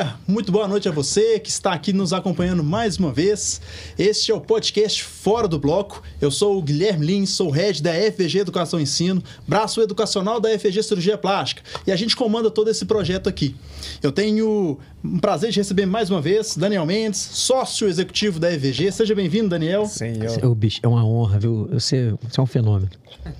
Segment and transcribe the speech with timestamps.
[0.00, 3.60] galera, muito boa noite a você que está aqui nos acompanhando mais uma vez.
[3.98, 6.02] Este é o podcast Fora do Bloco.
[6.20, 10.40] Eu sou o Guilherme Lins, sou o head da FVG Educação e Ensino, braço educacional
[10.40, 13.54] da FVG Cirurgia Plástica, e a gente comanda todo esse projeto aqui.
[14.02, 18.92] Eu tenho um prazer de receber mais uma vez Daniel Mendes, sócio executivo da FVG.
[18.92, 19.86] Seja bem-vindo, Daniel.
[19.86, 20.44] Senhor.
[20.44, 21.68] Ô, bicho, é uma honra, viu?
[21.72, 22.90] Você, você é um fenômeno.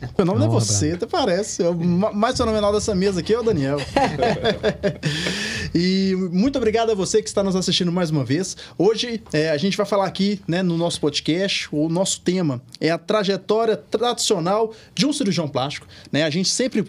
[0.03, 1.63] O fenômeno é, é você, até parece.
[1.63, 3.79] O mais fenomenal dessa mesa aqui é o Daniel.
[5.75, 8.57] e muito obrigado a você que está nos assistindo mais uma vez.
[8.79, 12.91] Hoje é, a gente vai falar aqui né, no nosso podcast, o nosso tema é
[12.91, 15.87] a trajetória tradicional de um cirurgião plástico.
[16.11, 16.25] Né?
[16.25, 16.83] A gente sempre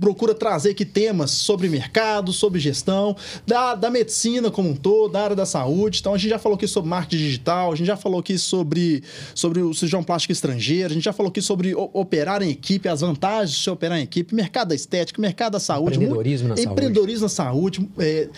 [0.00, 3.16] procura trazer aqui temas sobre mercado, sobre gestão,
[3.46, 6.00] da, da medicina como um todo, da área da saúde.
[6.00, 9.02] Então a gente já falou aqui sobre marketing digital, a gente já falou aqui sobre,
[9.34, 13.00] sobre o cirurgião plástico estrangeiro, a gente já falou aqui sobre operar em equipe, as
[13.00, 15.96] vantagens de se operar em equipe, mercado da estética, mercado da saúde.
[15.96, 16.72] Empreendedorismo na saúde.
[16.72, 17.88] Empreendedorismo na saúde.
[17.98, 18.28] É,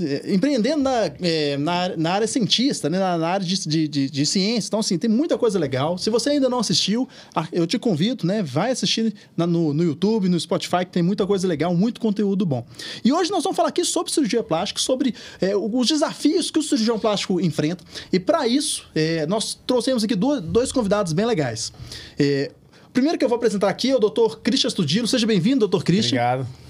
[0.00, 2.98] é, empreendendo na, é, na, na, área cientista, né?
[2.98, 4.68] na, na área de, de, de, de, ciência.
[4.68, 5.98] Então, assim, tem muita coisa legal.
[5.98, 7.08] Se você ainda não assistiu,
[7.52, 8.42] eu te convido, né?
[8.42, 12.44] Vai assistir na, no, no YouTube, no Spotify, que tem muita coisa legal, muito conteúdo
[12.46, 12.66] bom.
[13.04, 16.62] E hoje nós vamos falar aqui sobre cirurgia plástica, sobre é, os desafios que o
[16.62, 17.84] cirurgião plástico enfrenta.
[18.12, 21.72] E para isso, é, nós trouxemos aqui dois, dois convidados bem legais.
[22.18, 22.50] É,
[22.92, 24.36] primeiro que eu vou apresentar aqui é o Dr.
[24.42, 25.06] Christian Studilo.
[25.06, 25.82] Seja bem-vindo, Dr.
[25.82, 26.20] Christian.
[26.20, 26.63] Obrigado.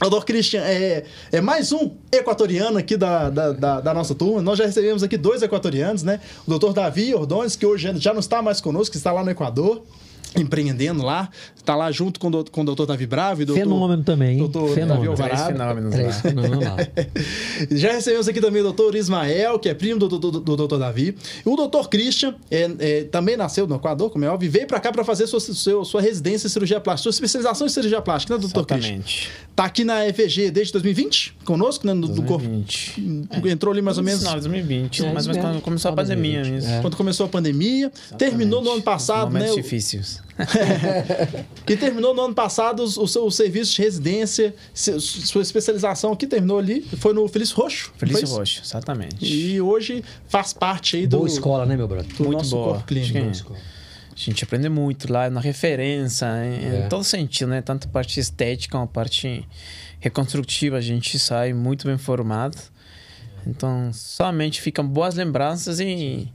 [0.00, 0.24] Dr.
[0.24, 4.42] Christian é, é mais um equatoriano aqui da, da, da, da, nossa turma.
[4.42, 6.20] Nós já recebemos aqui dois equatorianos, né?
[6.46, 6.72] O Dr.
[6.72, 9.84] Davi Ordões, que hoje já não está mais conosco, que está lá no Equador
[10.36, 13.62] empreendendo lá, está lá junto com, do, com o doutor Davi Bravo e doutor...
[13.62, 15.14] Fenômeno também, doutor Fenômeno.
[15.14, 16.76] Davi Três fenômenos Três fenômenos lá.
[17.70, 20.78] Já recebemos aqui também o doutor Ismael, que é primo do, do, do, do doutor
[20.78, 21.16] Davi.
[21.44, 24.80] E o doutor Christian, é, é, também nasceu no Equador, como é óbvio, veio para
[24.80, 28.34] cá para fazer sua, sua, sua residência em cirurgia plástica, sua especialização em cirurgia plástica,
[28.34, 29.02] né, doutor Exatamente.
[29.02, 29.32] Christian?
[29.50, 33.00] Está aqui na EVG desde 2020, conosco, né, no, 2020.
[33.00, 33.48] do corpo.
[33.48, 33.50] É.
[33.50, 34.22] Entrou ali mais ou menos...
[34.22, 36.42] Não, 2020, é, mas, mas quando começou a pandemia.
[36.42, 36.80] É.
[36.80, 38.18] Quando começou a pandemia, Exatamente.
[38.18, 39.62] terminou no ano passado, Momentos né?
[39.62, 40.23] difíceis.
[41.68, 46.82] e terminou no ano passado o seu serviço de residência, sua especialização que terminou ali
[46.98, 47.92] foi no Felício Roxo.
[47.96, 49.24] Felício Roxo, exatamente.
[49.24, 51.18] E hoje faz parte aí do.
[51.18, 52.12] Boa escola, né, meu brother?
[52.16, 52.66] Do muito nosso boa.
[52.74, 53.54] corpo clínico.
[53.54, 56.86] A gente aprende muito lá na referência, em, é.
[56.86, 57.60] em todo sentido, né?
[57.60, 59.46] Tanto a parte estética como a parte
[59.98, 60.76] reconstrutiva.
[60.76, 62.56] A gente sai muito bem formado.
[63.46, 66.32] Então, somente ficam boas lembranças e,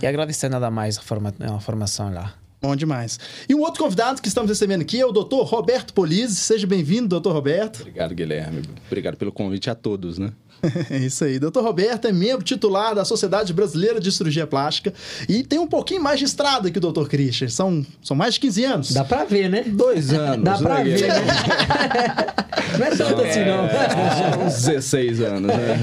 [0.00, 2.34] e agradecer nada mais a, forma, a formação lá.
[2.60, 3.18] Bom demais.
[3.48, 6.36] E um outro convidado que estamos recebendo aqui é o doutor Roberto Polizzi.
[6.36, 7.80] Seja bem-vindo, doutor Roberto.
[7.80, 8.62] Obrigado, Guilherme.
[8.86, 10.30] Obrigado pelo convite a todos, né?
[10.90, 11.38] É isso aí.
[11.38, 14.92] Doutor Roberto é membro titular da Sociedade Brasileira de Cirurgia Plástica
[15.28, 17.48] e tem um pouquinho mais de estrada que o doutor Christian.
[17.48, 18.92] São, são mais de 15 anos.
[18.92, 19.64] Dá pra ver, né?
[19.66, 20.44] Dois anos.
[20.44, 20.84] Dá pra né?
[20.84, 21.20] ver, né?
[22.78, 23.66] não é tanto assim, não.
[23.66, 25.76] É, uns 16 anos, né?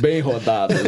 [0.00, 0.74] Bem rodado.
[0.74, 0.80] Né?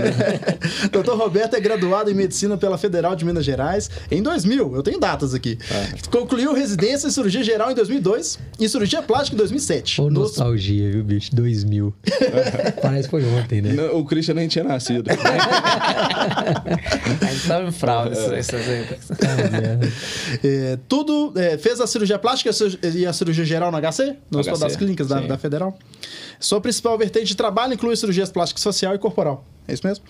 [0.91, 4.75] doutor Roberto é graduado em Medicina pela Federal de Minas Gerais em 2000.
[4.75, 5.59] Eu tenho datas aqui.
[5.71, 6.09] É.
[6.11, 10.01] Concluiu residência em Cirurgia Geral em 2002 e Cirurgia Plástica em 2007.
[10.01, 11.35] Ô, nostalgia, viu, bicho?
[11.35, 11.93] 2000.
[12.81, 13.75] Parece foi ontem, né?
[13.75, 15.05] Não, o Christian nem tinha nascido.
[15.11, 15.15] a
[17.27, 18.67] gente tava em fraude essas
[20.43, 22.51] é, Tudo, é, fez a cirurgia plástica
[22.95, 24.17] e a cirurgia geral no HC?
[24.31, 25.79] No Hospital das Clínicas da, da, Federal?
[26.41, 29.45] Sua principal vertente de trabalho inclui cirurgias plásticas facial e corporal.
[29.67, 30.05] É isso mesmo?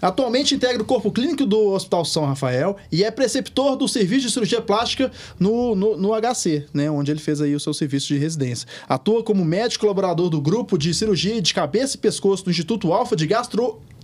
[0.00, 4.32] Atualmente integra o corpo clínico do Hospital São Rafael e é preceptor do serviço de
[4.32, 6.90] cirurgia plástica no, no, no, HC, né?
[6.90, 8.66] Onde ele fez aí o seu serviço de residência.
[8.88, 13.14] Atua como médico colaborador do grupo de cirurgia de cabeça e pescoço do Instituto Alfa
[13.14, 13.26] de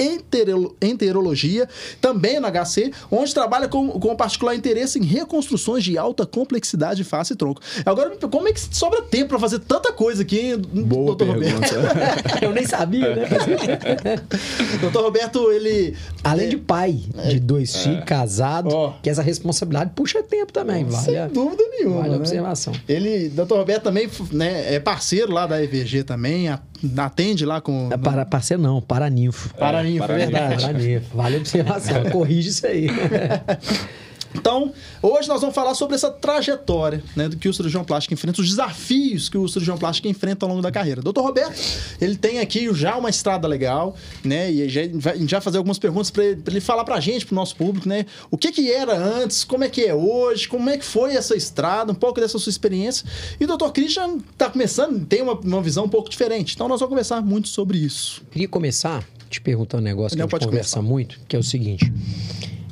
[0.00, 1.68] Gastroenterologia,
[2.00, 7.04] também no HC, onde trabalha com, com particular interesse em reconstruções de alta complexidade de
[7.04, 7.60] face e tronco.
[7.84, 11.66] Agora, como é que sobra tempo para fazer tanta coisa aqui, Boa doutor pergunta.
[11.66, 12.42] Roberto?
[12.44, 13.28] Eu nem sabia, né?
[14.80, 15.96] doutor Roberto, ele.
[16.22, 16.92] Além é, de pai
[17.28, 17.78] de dois é.
[17.78, 18.92] filhos, casado, oh.
[19.02, 21.04] que essa responsabilidade puxa tempo também, vale.
[21.04, 21.98] Sem dúvida nenhuma.
[21.98, 22.14] Vale né?
[22.14, 22.72] a observação.
[22.88, 26.48] Ele, doutor Roberto, também né, é parceiro lá da EVG também,
[26.96, 27.88] atende lá com.
[27.92, 29.54] É para, parceiro não, Paraninfo.
[29.54, 30.62] Paraninfo, é, é verdade.
[30.62, 31.16] Paraninfo.
[31.16, 32.04] Vale a observação.
[32.10, 32.88] Corrige isso aí.
[34.34, 34.72] Então,
[35.02, 38.48] hoje nós vamos falar sobre essa trajetória né, do que o cirurgião plástico enfrenta, os
[38.48, 41.02] desafios que o cirurgião plástico enfrenta ao longo da carreira.
[41.02, 41.58] Doutor Roberto,
[42.00, 44.50] ele tem aqui já uma estrada legal, né?
[44.50, 47.26] E já, a gente vai fazer algumas perguntas para ele, ele falar para a gente,
[47.26, 48.06] para o nosso público, né?
[48.30, 51.36] O que, que era antes, como é que é hoje, como é que foi essa
[51.36, 53.06] estrada, um pouco dessa sua experiência.
[53.38, 56.54] E o doutor Christian está começando, tem uma, uma visão um pouco diferente.
[56.54, 58.22] Então, nós vamos conversar muito sobre isso.
[58.30, 60.82] Queria começar te perguntando um negócio que Não, a gente conversa começar.
[60.82, 61.92] muito, que é o seguinte.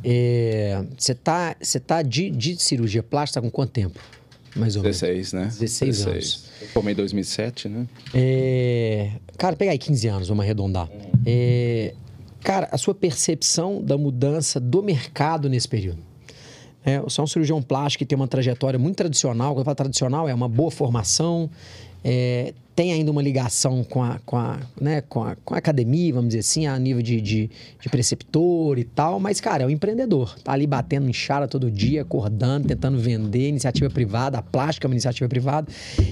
[0.02, 3.98] Você é, tá, você tá de, de cirurgia plástica com quanto tempo?
[4.58, 5.32] mais ou 16, menos.
[5.32, 5.60] né?
[5.60, 6.44] 16, 16 anos.
[6.60, 7.86] Eu formei em 2007, né?
[8.14, 9.12] É...
[9.36, 10.88] Cara, pega aí 15 anos, vamos arredondar.
[11.24, 11.94] É...
[12.42, 15.98] Cara, a sua percepção da mudança do mercado nesse período?
[16.84, 19.52] É, você é um cirurgião plástico que tem uma trajetória muito tradicional.
[19.52, 21.50] Quando eu falo tradicional, é uma boa formação,
[22.02, 26.14] é, tem ainda uma ligação com a, com a, né, com a, com a academia,
[26.14, 29.70] vamos dizer assim, a nível de, de, de, preceptor e tal, mas, cara, é um
[29.70, 30.38] empreendedor.
[30.44, 34.88] Tá ali batendo em chara todo dia, acordando, tentando vender, iniciativa privada, a plástica é
[34.88, 35.66] uma iniciativa privada.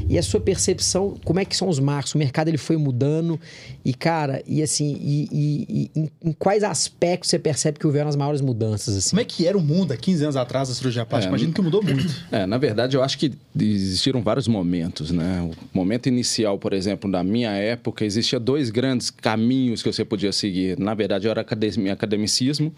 [0.09, 2.17] E a sua percepção, como é que são os marcos?
[2.17, 3.39] O mercado ele foi mudando
[3.85, 8.09] e, cara, e assim, e, e, e em, em, quais aspectos você percebe que houveram
[8.09, 8.97] as maiores mudanças?
[8.97, 9.11] Assim?
[9.11, 11.29] Como é que era o mundo há 15 anos atrás da cirurgia plástica?
[11.29, 12.27] É, Imagino que mudou muito.
[12.33, 15.41] É, na verdade, eu acho que existiram vários momentos, né?
[15.43, 20.33] O momento inicial por exemplo, na minha época, existia dois grandes caminhos que você podia
[20.33, 20.79] seguir.
[20.79, 22.73] Na verdade, era academicismo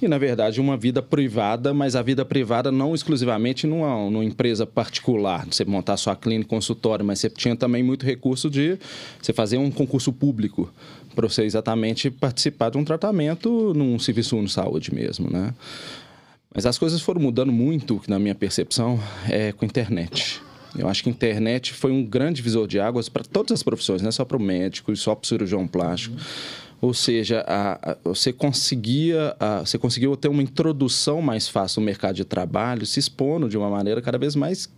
[0.00, 4.66] e, na verdade, uma vida privada, mas a vida privada não exclusivamente numa, numa empresa
[4.66, 8.78] particular, você montar sua clínica, consultório, mas você tinha também muito recurso de
[9.20, 10.72] você fazer um concurso público
[11.14, 15.54] para você exatamente participar de um tratamento num serviço de saúde mesmo, né?
[16.54, 20.40] Mas as coisas foram mudando muito, na minha percepção, é, com a internet.
[20.78, 24.02] Eu acho que a internet foi um grande visor de águas para todas as profissões,
[24.02, 26.16] não é só para o médico e só para o cirurgião plástico.
[26.16, 26.22] Uhum.
[26.80, 31.86] Ou seja, a, a, você conseguia, a, você conseguiu ter uma introdução mais fácil no
[31.86, 34.68] mercado de trabalho, se expondo de uma maneira cada vez mais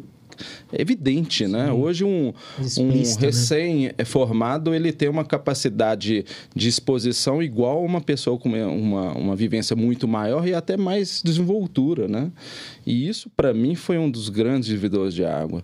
[0.72, 1.72] evidente, né?
[1.72, 2.32] Hoje um,
[2.78, 3.02] um né?
[3.18, 6.24] recém-formado ele tem uma capacidade
[6.54, 11.22] de exposição igual a uma pessoa com uma, uma vivência muito maior e até mais
[11.24, 12.30] desenvoltura, né?
[12.86, 15.62] E isso para mim foi um dos grandes divisores de água.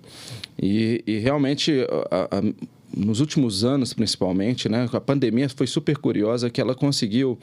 [0.61, 2.43] E, e realmente a, a,
[2.95, 4.89] nos últimos anos, principalmente, né?
[4.93, 7.39] A pandemia foi super curiosa que ela conseguiu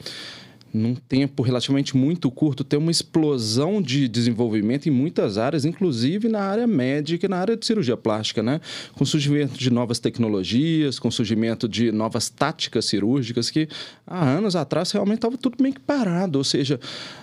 [0.72, 6.40] num tempo relativamente muito curto, ter uma explosão de desenvolvimento em muitas áreas, inclusive na
[6.40, 8.60] área médica e na área de cirurgia plástica, né?
[8.92, 13.68] Com surgimento de novas tecnologias, com surgimento de novas táticas cirúrgicas que
[14.06, 16.38] há anos atrás realmente estava tudo meio que parado.
[16.38, 16.78] Ou seja,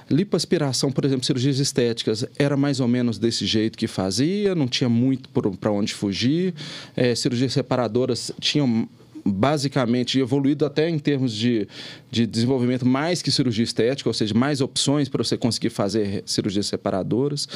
[0.10, 4.90] lipoaspiração, por exemplo, cirurgias estéticas, era mais ou menos desse jeito que fazia, não tinha
[4.90, 6.54] muito para onde fugir.
[6.96, 8.88] É, cirurgias separadoras tinham
[9.32, 11.68] basicamente evoluído até em termos de,
[12.10, 16.68] de desenvolvimento mais que cirurgia estética, ou seja, mais opções para você conseguir fazer cirurgias
[16.68, 17.48] separadoras.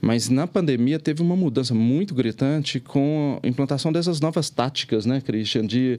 [0.00, 5.20] Mas na pandemia teve uma mudança muito gritante com a implantação dessas novas táticas, né,
[5.20, 5.66] Christian?
[5.66, 5.98] De,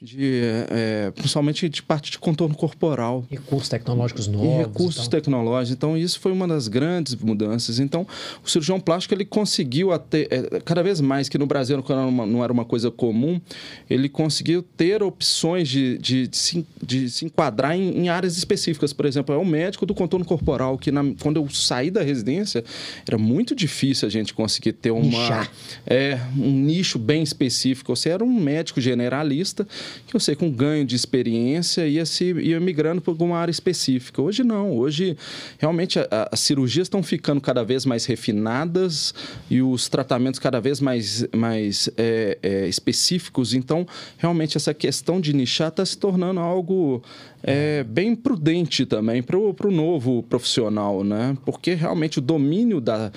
[0.00, 3.24] de é, principalmente de parte de contorno corporal.
[3.30, 4.46] Recursos tecnológicos novos.
[4.46, 5.72] E recursos tecnológicos.
[5.72, 7.78] Então, isso foi uma das grandes mudanças.
[7.80, 8.06] Então,
[8.44, 12.06] o cirurgião plástico ele conseguiu até, é, cada vez mais, que no Brasil não era
[12.06, 13.40] uma, não era uma coisa comum,
[13.88, 18.92] ele conseguiu ter opções de, de, de, se, de se enquadrar em, em, áreas específicas.
[18.92, 22.62] Por exemplo, é o médico do contorno corporal, que na, quando eu saí da residência,
[23.06, 25.48] era muito muito difícil a gente conseguir ter uma,
[25.86, 27.94] é, um nicho bem específico.
[27.94, 29.64] Você era um médico generalista
[30.08, 34.20] que eu sei com ganho de experiência ia, se, ia migrando para alguma área específica.
[34.20, 34.72] Hoje não.
[34.72, 35.16] Hoje,
[35.56, 39.14] realmente, a, as cirurgias estão ficando cada vez mais refinadas
[39.48, 43.54] e os tratamentos cada vez mais, mais é, é, específicos.
[43.54, 43.86] Então,
[44.16, 47.04] realmente, essa questão de nichar está se tornando algo
[47.42, 51.36] é, bem prudente também para o novo profissional, né?
[51.44, 53.12] Porque realmente o domínio da,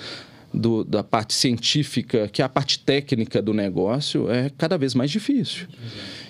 [0.52, 5.10] do, da parte científica, que é a parte técnica do negócio, é cada vez mais
[5.10, 5.66] difícil.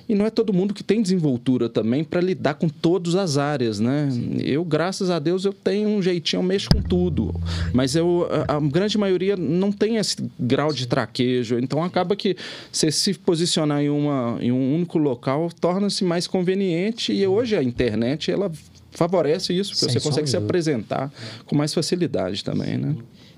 [0.09, 3.81] E não é todo mundo que tem desenvoltura também para lidar com todas as áreas,
[3.81, 4.09] né?
[4.43, 7.35] Eu, graças a Deus, eu tenho um jeitinho, eu mexo com tudo.
[7.73, 11.59] Mas eu, a, a grande maioria não tem esse grau de traquejo.
[11.59, 12.37] Então, acaba que
[12.71, 17.13] você se posicionar em, uma, em um único local torna-se mais conveniente.
[17.13, 18.51] E hoje a internet, ela
[18.91, 21.11] favorece isso, porque você consegue se apresentar
[21.47, 22.95] com mais facilidade também, né?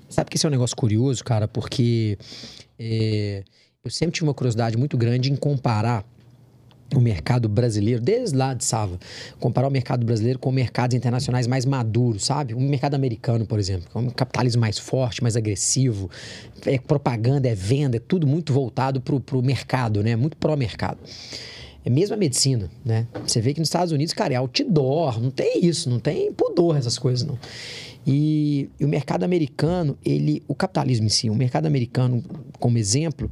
[0.09, 2.17] Sabe que esse é um negócio curioso, cara, porque
[2.77, 3.43] é,
[3.83, 6.05] eu sempre tive uma curiosidade muito grande em comparar
[6.93, 8.99] o mercado brasileiro, desde lá de Sava,
[9.39, 12.53] comparar o mercado brasileiro com mercados internacionais mais maduros, sabe?
[12.53, 16.09] O mercado americano, por exemplo, é um capitalismo mais forte, mais agressivo,
[16.65, 20.15] é propaganda, é venda, é tudo muito voltado para o mercado, né?
[20.15, 20.99] Muito pró-mercado.
[21.83, 23.07] É mesmo a medicina, né?
[23.25, 26.75] Você vê que nos Estados Unidos, cara, é outdoor, não tem isso, não tem pudor
[26.77, 27.37] essas coisas, não.
[28.05, 32.23] E, e, o mercado americano, ele, o capitalismo em si, o mercado americano,
[32.59, 33.29] como exemplo,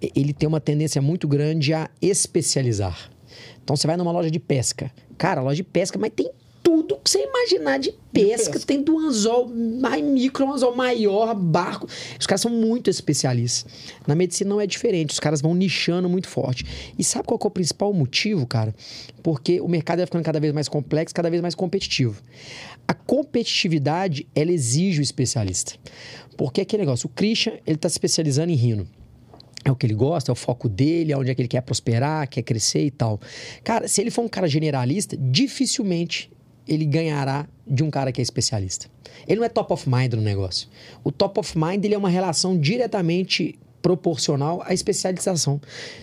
[0.00, 3.10] ele tem uma tendência muito grande a especializar.
[3.62, 4.90] Então você vai numa loja de pesca.
[5.16, 6.30] Cara, loja de pesca, mas tem
[6.62, 8.52] tudo que você imaginar de pesca.
[8.52, 8.66] pesca.
[8.66, 11.88] Tem do anzol mais micro, um anzol maior, barco.
[12.18, 13.70] Os caras são muito especialistas.
[14.06, 15.10] Na medicina não é diferente.
[15.10, 16.64] Os caras vão nichando muito forte.
[16.98, 18.74] E sabe qual é o principal motivo, cara?
[19.22, 22.20] Porque o mercado vai ficando cada vez mais complexo, cada vez mais competitivo.
[22.86, 25.74] A competitividade, ela exige o especialista.
[26.36, 28.88] Porque é aquele negócio, o Christian, ele está se especializando em rino
[29.68, 31.60] é o que ele gosta, é o foco dele, é onde é que ele quer
[31.62, 33.20] prosperar, quer crescer e tal.
[33.62, 36.30] Cara, se ele for um cara generalista, dificilmente
[36.66, 38.86] ele ganhará de um cara que é especialista.
[39.26, 40.68] Ele não é top of mind no negócio.
[41.02, 45.60] O top of mind ele é uma relação diretamente proporcional à especialização.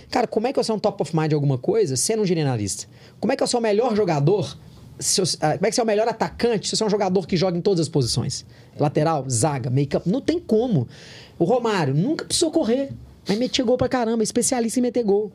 [0.10, 2.26] Cara, como é que eu sou um top of mind de alguma coisa sendo um
[2.26, 2.88] generalista?
[3.20, 4.58] Como é que eu sou o melhor jogador?
[5.18, 7.28] Eu, ah, como é que você é o melhor atacante se você é um jogador
[7.28, 8.46] que joga em todas as posições?
[8.80, 10.10] Lateral, zaga, make-up.
[10.10, 10.88] Não tem como.
[11.38, 12.92] O Romário nunca precisou correr.
[13.28, 15.32] Mas metia gol pra caramba, especialista em meter gol.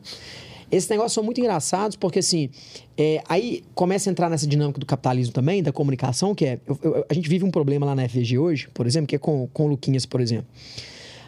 [0.71, 2.49] Esses negócios são muito engraçados, porque assim,
[2.97, 6.59] é, aí começa a entrar nessa dinâmica do capitalismo também, da comunicação, que é.
[6.65, 9.19] Eu, eu, a gente vive um problema lá na FVG hoje, por exemplo, que é
[9.19, 10.47] com, com o Luquinhas, por exemplo.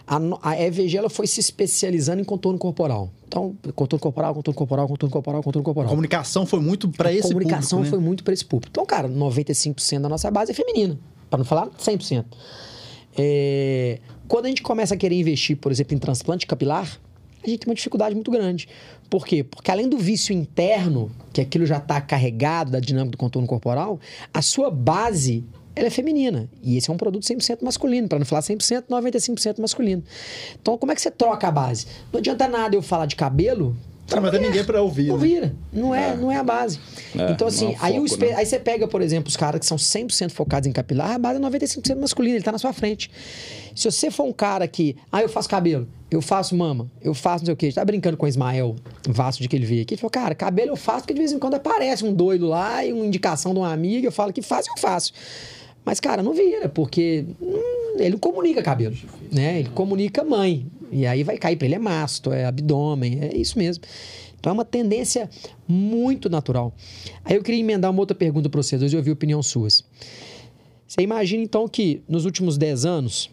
[0.06, 3.10] A, a EVG ela foi se especializando em contorno corporal.
[3.28, 5.88] Então, contorno corporal, contorno corporal, contorno corporal, contorno corporal.
[5.88, 7.40] A comunicação foi muito para esse público.
[7.40, 7.90] A comunicação né?
[7.90, 8.70] foi muito para esse público.
[8.70, 12.26] Então, cara, 95% da nossa base é feminina, para não falar 100%.
[13.18, 17.00] É, quando a gente começa a querer investir, por exemplo, em transplante capilar,
[17.44, 18.68] a gente tem uma dificuldade muito grande.
[19.10, 19.44] Por quê?
[19.44, 24.00] Porque além do vício interno, que aquilo já está carregado da dinâmica do contorno corporal,
[24.34, 25.44] a sua base
[25.76, 26.50] ela é feminina.
[26.62, 28.08] E esse é um produto 100% masculino.
[28.08, 30.04] Para não falar 100%, 95% masculino.
[30.62, 31.88] Então, como é que você troca a base?
[32.12, 33.76] Não adianta nada eu falar de cabelo
[34.12, 35.08] não vai ter ninguém para ouvir.
[35.08, 35.28] Não né?
[35.28, 35.56] vira.
[35.72, 36.80] Não é, é, não é a base.
[37.18, 38.34] É, então, assim, é aí, foco, né?
[38.34, 41.40] aí você pega, por exemplo, os caras que são 100% focados em capilar, a base
[41.40, 43.10] é 95% masculina, ele está na sua frente.
[43.76, 47.44] Se você for um cara que, ah, eu faço cabelo, eu faço mama, eu faço
[47.44, 48.76] não sei o quê, tá brincando com o Ismael
[49.08, 51.32] Vasto de que ele veio aqui, ele falou, cara, cabelo eu faço porque de vez
[51.32, 54.42] em quando aparece um doido lá e uma indicação de uma amiga, eu falo que
[54.42, 55.12] faz, eu faço.
[55.86, 58.96] Mas, cara, não vira, porque hum, ele não comunica cabelo,
[59.32, 59.60] né?
[59.60, 60.66] Ele comunica mãe.
[60.94, 63.84] E aí vai cair para ele é masto, é abdômen, é isso mesmo.
[64.40, 65.30] Então é uma tendência
[65.68, 66.74] muito natural.
[67.24, 69.84] Aí eu queria emendar uma outra pergunta para vocês, hoje eu ouvi opinião suas.
[70.88, 73.32] Você imagina então que nos últimos 10 anos,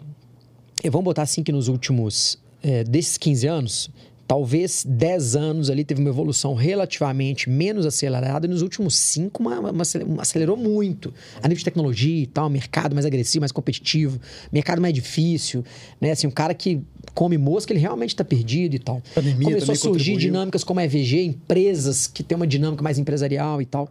[0.85, 3.91] vamos botar assim que nos últimos, é, desses 15 anos,
[4.31, 9.59] talvez 10 anos ali teve uma evolução relativamente menos acelerada e nos últimos 5 uma,
[9.59, 11.13] uma, uma, acelerou muito.
[11.43, 14.21] A nível de tecnologia e tal, mercado mais agressivo, mais competitivo,
[14.53, 15.65] mercado mais difícil,
[16.01, 16.13] né?
[16.13, 16.81] Assim, um cara que
[17.13, 19.03] come mosca, ele realmente está perdido e tal.
[19.17, 23.61] Pandemia Começou a surgir dinâmicas como a EVG, empresas que têm uma dinâmica mais empresarial
[23.61, 23.91] e tal.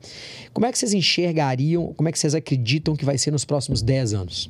[0.53, 3.81] Como é que vocês enxergariam, como é que vocês acreditam que vai ser nos próximos
[3.81, 4.49] 10 anos?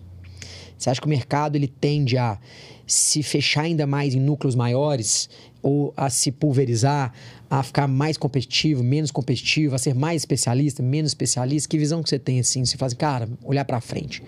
[0.78, 2.40] Você acha que o mercado ele tende a
[2.86, 5.30] se fechar ainda mais em núcleos maiores
[5.62, 7.14] ou a se pulverizar,
[7.50, 11.70] a ficar mais competitivo, menos competitivo, a ser mais especialista, menos especialista?
[11.70, 12.66] Que visão que você tem assim?
[12.66, 14.24] Você faz, cara, olhar para frente.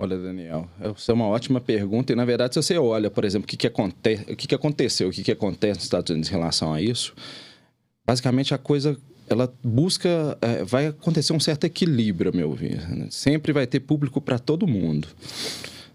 [0.00, 2.12] Olha, Daniel, essa é uma ótima pergunta.
[2.12, 4.14] E, na verdade, se você olha, por exemplo, o que, que, aconte...
[4.30, 7.14] o que, que aconteceu, o que, que acontece nos Estados Unidos em relação a isso,
[8.06, 8.96] basicamente a coisa
[9.28, 12.88] ela busca, é, vai acontecer um certo equilíbrio, a meu ver.
[12.88, 13.08] Né?
[13.10, 15.08] Sempre vai ter público para todo mundo.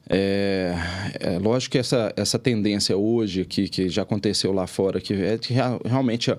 [0.10, 0.75] É,
[1.19, 5.38] é, lógico que essa, essa tendência hoje, que, que já aconteceu lá fora, que é
[5.38, 5.53] que
[5.86, 6.36] realmente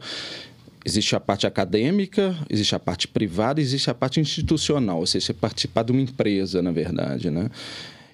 [0.84, 5.32] existe a parte acadêmica, existe a parte privada, existe a parte institucional, ou seja, você
[5.32, 7.50] participar de uma empresa, na verdade, né?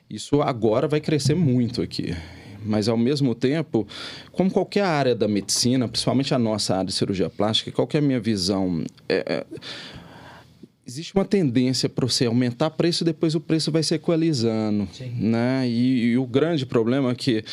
[0.09, 2.15] Isso agora vai crescer muito aqui.
[2.63, 3.87] Mas, ao mesmo tempo,
[4.33, 8.03] como qualquer área da medicina, principalmente a nossa área de cirurgia plástica, qual é a
[8.03, 8.85] minha visão?
[9.09, 9.45] É, é
[10.91, 14.89] existe uma tendência para você aumentar preço e depois o preço vai se equalizando.
[14.93, 15.13] Sim.
[15.19, 15.69] Né?
[15.69, 17.45] E, e o grande problema é que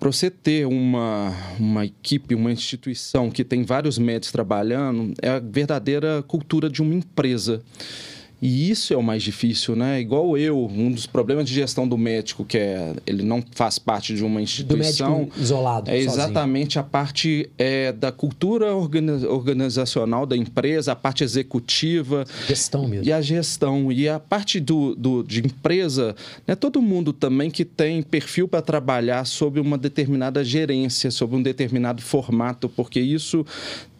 [0.00, 5.38] para você ter uma, uma equipe, uma instituição que tem vários médicos trabalhando, é a
[5.38, 7.62] verdadeira cultura de uma empresa.
[8.42, 10.00] E isso é o mais difícil, né?
[10.00, 14.16] Igual eu, um dos problemas de gestão do médico, que é ele não faz parte
[14.16, 15.12] de uma instituição.
[15.12, 15.88] Do médico isolado.
[15.88, 16.84] É exatamente sozinho.
[16.84, 22.24] a parte é, da cultura organizacional da empresa, a parte executiva.
[22.48, 23.06] Gestão mesmo.
[23.06, 23.92] E a gestão.
[23.92, 26.56] E a parte do, do, de empresa, né?
[26.56, 32.02] todo mundo também que tem perfil para trabalhar sob uma determinada gerência, sob um determinado
[32.02, 33.46] formato, porque isso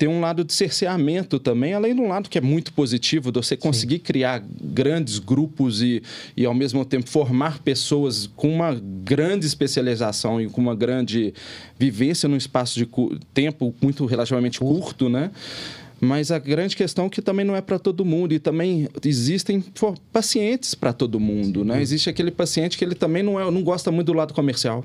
[0.03, 3.39] tem um lado de cerceamento também, além de um lado que é muito positivo, de
[3.39, 4.01] você conseguir Sim.
[4.01, 6.03] criar grandes grupos e,
[6.37, 11.33] e, ao mesmo tempo, formar pessoas com uma grande especialização e com uma grande
[11.79, 12.89] vivência num espaço de
[13.33, 15.31] tempo muito relativamente curto, né?
[16.01, 19.65] Mas a grande questão é que também não é para todo mundo e também existem
[20.13, 21.81] pacientes para todo mundo, né?
[21.81, 24.85] Existe aquele paciente que ele também não, é, não gosta muito do lado comercial.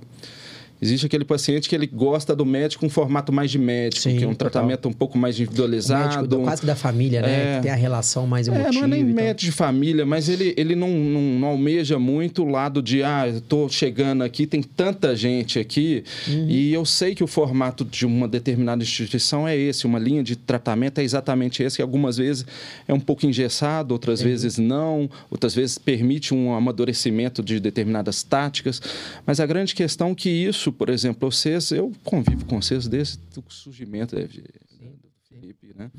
[0.81, 4.24] Existe aquele paciente que ele gosta do médico um formato mais de médico, Sim, que
[4.24, 4.51] é um total.
[4.51, 6.27] tratamento um pouco mais individualizado.
[6.27, 7.53] do- quase da família, né?
[7.53, 7.55] É.
[7.57, 8.74] Que tem a relação mais É, emotiva.
[8.74, 12.50] não é nem médico de família, mas ele, ele não, não, não almeja muito o
[12.50, 16.46] lado de, ah, tô chegando aqui, tem tanta gente aqui, Uhum.
[16.50, 20.36] e eu sei que o formato de uma determinada instituição é esse, uma linha de
[20.36, 22.46] tratamento é exatamente esse, que algumas vezes
[22.88, 28.81] é um pouco engessado, outras vezes não, outras vezes permite um amadurecimento de determinadas táticas,
[29.25, 33.19] mas a grande questão é que isso, por exemplo, vocês, eu convivo com vocês desde
[33.38, 35.91] o surgimento né, de- do Felipe, né?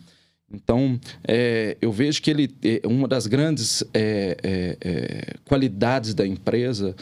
[0.50, 6.26] Então, é, eu vejo que ele é, uma das grandes é, é, é, qualidades da
[6.26, 6.96] empresa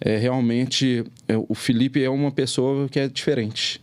[0.00, 3.80] é realmente é, o Felipe é uma pessoa que é diferente.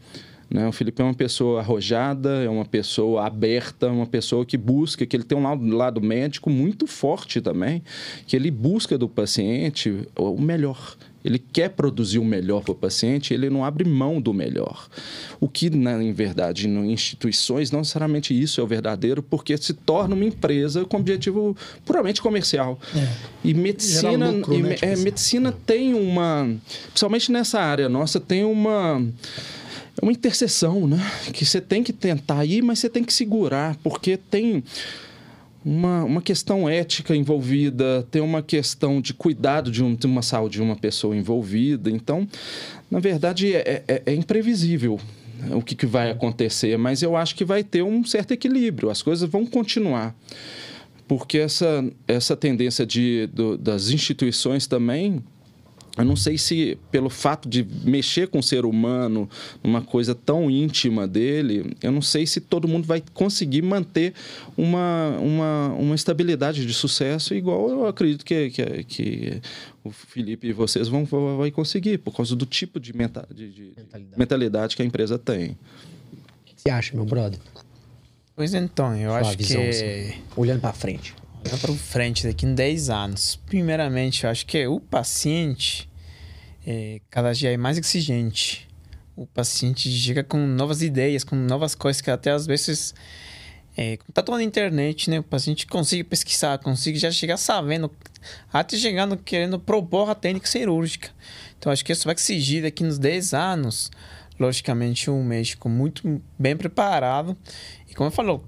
[0.49, 0.67] Né?
[0.67, 5.15] O Felipe é uma pessoa arrojada, é uma pessoa aberta, uma pessoa que busca, que
[5.15, 7.83] ele tem um lado, médico muito forte também,
[8.27, 10.95] que ele busca do paciente o melhor.
[11.23, 14.87] Ele quer produzir o melhor para o paciente, ele não abre mão do melhor.
[15.39, 19.73] O que, na, em verdade, em instituições, não necessariamente isso é o verdadeiro, porque se
[19.73, 22.79] torna uma empresa com objetivo puramente comercial.
[23.43, 25.03] E medicina, lucro, e né, tipo é, assim.
[25.03, 26.47] medicina tem uma,
[26.89, 29.03] principalmente nessa área nossa, tem uma
[30.01, 30.99] é uma interseção, né?
[31.33, 34.63] Que você tem que tentar ir, mas você tem que segurar, porque tem
[35.63, 40.57] uma, uma questão ética envolvida, tem uma questão de cuidado de, um- de uma saúde
[40.57, 41.89] de uma pessoa envolvida.
[41.89, 42.27] Então,
[42.91, 44.99] na verdade, é, é- é imprevisível
[45.51, 49.01] o que, que vai acontecer, mas eu acho que vai ter um certo equilíbrio, as
[49.01, 50.15] coisas vão continuar.
[51.07, 55.23] Porque essa, essa tendência de, do- das instituições também
[55.97, 59.29] eu não sei se, pelo fato de mexer com o ser humano,
[59.63, 64.13] uma coisa tão íntima dele, eu não sei se todo mundo vai conseguir manter
[64.57, 69.41] uma, uma, uma estabilidade de sucesso igual eu acredito que, que, que
[69.83, 73.51] o Felipe e vocês vão, vão vai conseguir, por causa do tipo de, menta, de,
[73.51, 74.19] de Mentalidade.
[74.19, 75.51] mentalidade que a empresa tem.
[75.51, 75.57] O
[76.45, 77.39] que você acha, meu brother?
[78.35, 79.69] Pois então, eu Sua acho visão, que...
[79.69, 81.15] assim, olhando pra frente.
[81.49, 83.39] Para frente daqui em 10 anos.
[83.45, 85.87] Primeiramente, eu acho que o paciente
[86.65, 88.67] é, cada dia é mais exigente.
[89.15, 92.93] O paciente chega com novas ideias, com novas coisas que até às vezes
[93.77, 95.19] é, tá toda na internet, né?
[95.19, 97.91] O paciente consegue pesquisar, consegue já chegar sabendo,
[98.51, 101.09] até chegando querendo propor a técnica cirúrgica.
[101.57, 103.91] Então, acho que isso vai exigir daqui nos 10 anos,
[104.39, 107.37] logicamente, um médico muito bem preparado.
[107.87, 108.43] E como eu falou,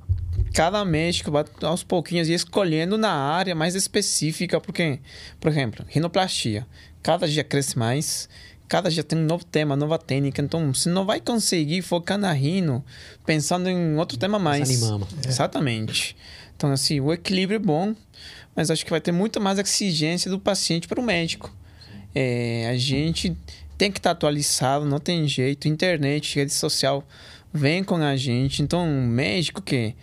[0.58, 5.00] cada médico vai aos pouquinhos ir escolhendo na área mais específica, porque,
[5.39, 6.65] por exemplo, rinoplastia.
[7.04, 8.28] Cada dia cresce mais,
[8.67, 12.34] cada dia tem um novo tema, nova técnica, então você não vai conseguir focar na
[12.34, 12.84] rino
[13.24, 14.67] pensando em outro tema mais.
[14.67, 15.10] Desanimamos.
[15.24, 16.17] Exatamente.
[16.56, 17.93] Então, assim, o equilíbrio é bom,
[18.56, 21.56] mas acho que vai ter muito mais exigência do paciente para o médico.
[22.15, 23.38] É, a gente
[23.78, 25.67] tem que estar atualizado, não tem jeito.
[25.67, 27.08] Internet, rede social,
[27.54, 28.63] vem com a gente.
[28.63, 29.93] Então, um médico que,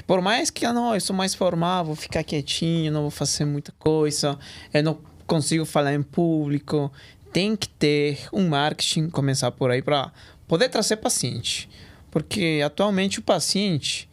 [0.00, 3.10] que por mais que, ah, não, eu sou mais formal, vou ficar quietinho, não vou
[3.10, 4.38] fazer muita coisa,
[4.72, 6.90] eu não consigo falar em público,
[7.30, 10.10] tem que ter um marketing, começar por aí, para
[10.48, 11.68] poder trazer paciente.
[12.10, 14.08] Porque atualmente o paciente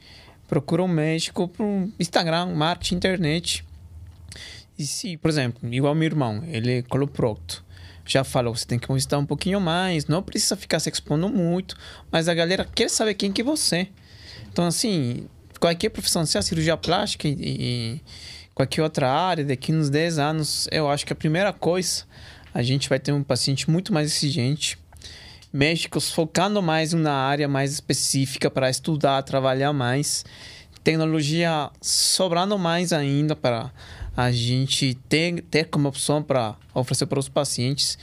[0.45, 1.65] procura um médico por
[1.97, 3.65] Instagram, marketing, internet.
[4.77, 7.65] E se, por exemplo, igual meu irmão, ele é coloprocto.
[8.05, 11.77] Já falou, você tem que mostrar um pouquinho mais, não precisa ficar se expondo muito,
[12.11, 13.87] mas a galera quer saber quem que é você.
[14.51, 15.27] Então, assim,
[15.59, 18.01] qualquer profissão, seja cirurgia plástica e, e
[18.53, 22.03] qualquer outra área, daqui uns 10 anos, eu acho que a primeira coisa,
[22.53, 24.77] a gente vai ter um paciente muito mais exigente,
[25.53, 30.25] médicos focando mais na área mais específica para estudar, trabalhar mais,
[30.83, 33.71] tecnologia sobrando mais ainda para
[34.15, 37.97] a gente ter, ter como opção para oferecer para os pacientes.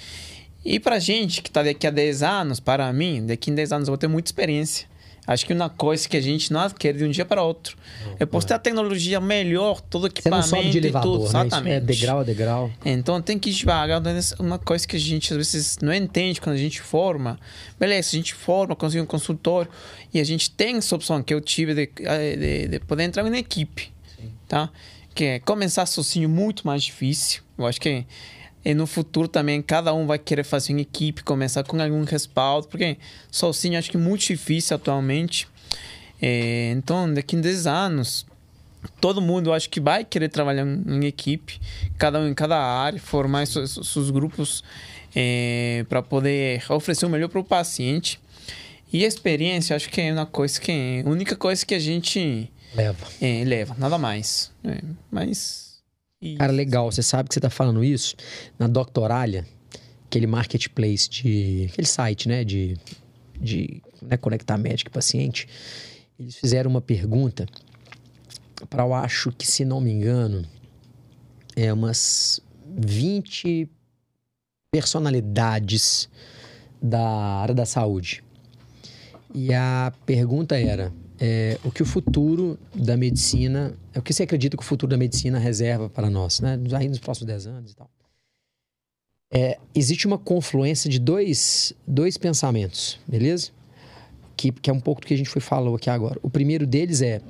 [0.64, 3.72] E para a gente que está daqui a 10 anos, para mim, daqui a 10
[3.72, 4.86] anos eu vou ter muita experiência.
[5.26, 7.76] Acho que uma coisa que a gente não adquire de um dia para outro.
[8.20, 11.32] Eu posso ter a tecnologia melhor, todo Você não equipamento sobe de elevador, tudo.
[11.32, 11.46] né?
[11.46, 11.70] Exatamente.
[11.70, 12.70] Isso é degrau a degrau.
[12.84, 14.00] Então tem que ir devagar.
[14.02, 14.20] né?
[14.38, 17.38] Uma coisa que a gente às vezes não entende quando a gente forma.
[17.80, 19.70] Beleza, a gente forma, consegue um consultório
[20.12, 23.26] e a gente tem essa opção que eu tive de, eh, de, de poder entrar
[23.26, 23.92] em equipe.
[24.46, 24.68] Tá?
[25.14, 27.42] Que é começar sozinho muito mais difícil.
[27.56, 28.04] Eu acho que
[28.64, 32.66] e no futuro também cada um vai querer fazer uma equipe, começar com algum respaldo,
[32.68, 32.96] porque
[33.30, 35.46] sozinho acho que é muito difícil atualmente.
[36.22, 38.26] É, então, daqui a 10 anos,
[39.00, 41.60] todo mundo acho que vai querer trabalhar em, em equipe,
[41.98, 44.64] cada um em cada área, formar seus, seus grupos
[45.14, 48.20] é, para poder oferecer o melhor para o paciente.
[48.92, 51.78] E a experiência, acho que é uma coisa que é a única coisa que a
[51.78, 53.06] gente Leva.
[53.20, 54.50] é, leva, nada mais.
[54.64, 55.63] É, mas.
[56.24, 56.90] E- Cara, legal.
[56.90, 58.16] Você sabe que você tá falando isso
[58.58, 59.46] na doctoralha,
[60.06, 61.68] aquele marketplace de.
[61.70, 62.44] aquele site, né?
[62.44, 62.76] De,
[63.40, 65.46] de né, conectar médico e paciente.
[66.18, 67.46] Eles fizeram uma pergunta
[68.70, 70.44] para, eu acho que, se não me engano,
[71.56, 72.40] é umas
[72.78, 73.68] 20
[74.72, 76.08] personalidades
[76.80, 78.22] da área da saúde.
[79.34, 84.24] E a pergunta era: é, o que o futuro da medicina, é o que você
[84.24, 86.58] acredita que o futuro da medicina reserva para nós, né?
[86.76, 87.90] Aí nos próximos 10 anos e tal.
[89.32, 93.50] É, existe uma confluência de dois, dois pensamentos, beleza?
[94.36, 96.18] Que, que é um pouco do que a gente foi falou aqui agora.
[96.22, 97.20] O primeiro deles é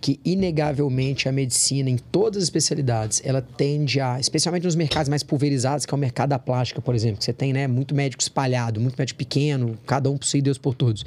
[0.00, 5.22] que, inegavelmente, a medicina, em todas as especialidades, ela tende a, especialmente nos mercados mais
[5.22, 8.22] pulverizados, que é o mercado da plástica, por exemplo, que você tem né, muito médico
[8.22, 11.04] espalhado, muito médico pequeno, cada um por si, Deus por todos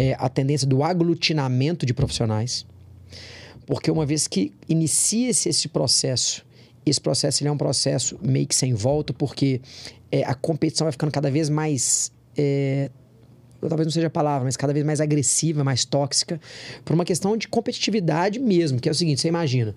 [0.00, 2.64] é, a tendência do aglutinamento de profissionais,
[3.66, 6.42] porque uma vez que inicia-se esse processo,
[6.86, 9.60] esse processo é um processo meio que sem volta, porque
[10.10, 12.10] é, a competição vai ficando cada vez mais.
[12.34, 12.90] É,
[13.60, 16.40] talvez não seja a palavra, mas cada vez mais agressiva, mais tóxica,
[16.82, 19.74] por uma questão de competitividade mesmo, que é o seguinte: você imagina.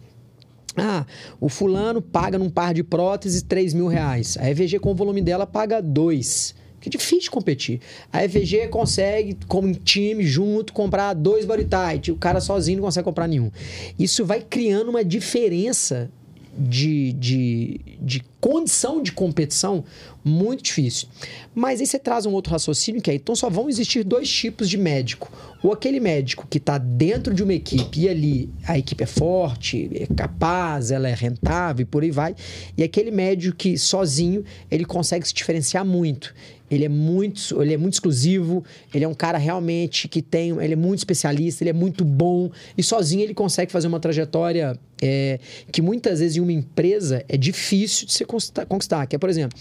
[0.77, 1.05] Ah,
[1.39, 4.37] o fulano paga num par de próteses 3 mil reais.
[4.39, 7.79] A EVG, com o volume dela, paga 2 que é difícil competir.
[8.11, 12.11] A EVG consegue, como time, junto, comprar dois body tight.
[12.11, 13.49] O cara sozinho não consegue comprar nenhum.
[13.97, 16.11] Isso vai criando uma diferença
[16.57, 19.85] de, de, de condição de competição
[20.21, 21.07] muito difícil.
[21.55, 24.69] Mas aí você traz um outro raciocínio que é, então só vão existir dois tipos
[24.69, 25.31] de médico.
[25.63, 29.89] Ou aquele médico que está dentro de uma equipe e ali a equipe é forte,
[29.93, 32.35] é capaz, ela é rentável e por aí vai.
[32.77, 36.33] E aquele médico que sozinho ele consegue se diferenciar muito
[36.73, 40.73] ele é muito, ele é muito exclusivo, ele é um cara realmente que tem, ele
[40.73, 45.39] é muito especialista, ele é muito bom e sozinho ele consegue fazer uma trajetória é,
[45.71, 48.25] que muitas vezes em uma empresa é difícil de se
[48.67, 49.05] conquistar.
[49.07, 49.57] Que é, por exemplo,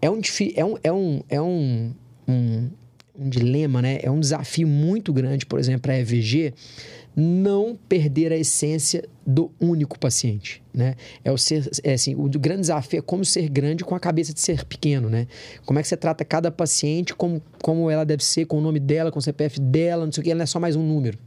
[0.00, 0.20] é um,
[0.54, 1.94] é um, é um, é um,
[2.28, 2.70] um,
[3.18, 3.98] um dilema, né?
[4.02, 6.54] É um desafio muito grande, por exemplo, para a EVG
[7.14, 10.94] não perder a essência do único paciente, né?
[11.22, 14.32] É o ser, é assim, o grande desafio é como ser grande com a cabeça
[14.32, 15.26] de ser pequeno, né?
[15.66, 18.80] Como é que você trata cada paciente como, como ela deve ser, com o nome
[18.80, 20.82] dela, com o CPF dela, não sei o que, ela não é só mais um
[20.82, 21.18] número.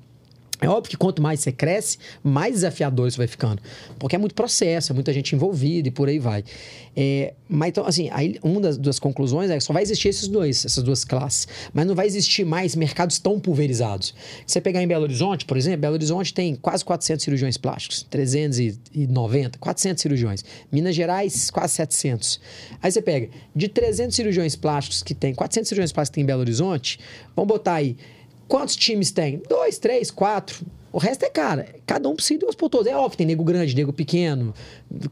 [0.62, 3.62] É óbvio que quanto mais você cresce, mais desafiador isso vai ficando.
[4.00, 6.44] Porque é muito processo, é muita gente envolvida e por aí vai.
[6.96, 10.28] É, mas então, assim, aí uma das, das conclusões é que só vai existir esses
[10.28, 11.48] dois, essas duas classes.
[11.74, 14.14] Mas não vai existir mais mercados tão pulverizados.
[14.48, 19.60] Você pegar em Belo Horizonte, por exemplo, Belo Horizonte tem quase 400 cirurgiões plásticos, 390,
[19.60, 20.46] 400 cirurgiões.
[20.72, 22.40] Minas Gerais, quase 700.
[22.82, 26.28] Aí você pega, de 300 cirurgiões plásticos que tem, 400 cirurgiões plásticos que tem em
[26.28, 27.00] Belo Horizonte,
[27.36, 27.98] vamos botar aí
[28.48, 29.42] Quantos times tem?
[29.50, 30.66] Dois, três, quatro.
[30.96, 31.68] O resto é cara.
[31.86, 32.88] Cada um precisa de umas por todos.
[32.88, 34.54] É óbvio, tem nego grande, nego pequeno,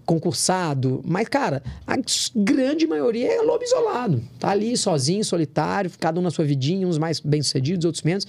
[0.06, 1.02] concursado.
[1.04, 1.96] Mas, cara, a
[2.34, 4.24] grande maioria é lobo isolado.
[4.40, 8.26] Tá ali sozinho, solitário, cada um na sua vidinha, uns mais bem-sucedidos, outros menos.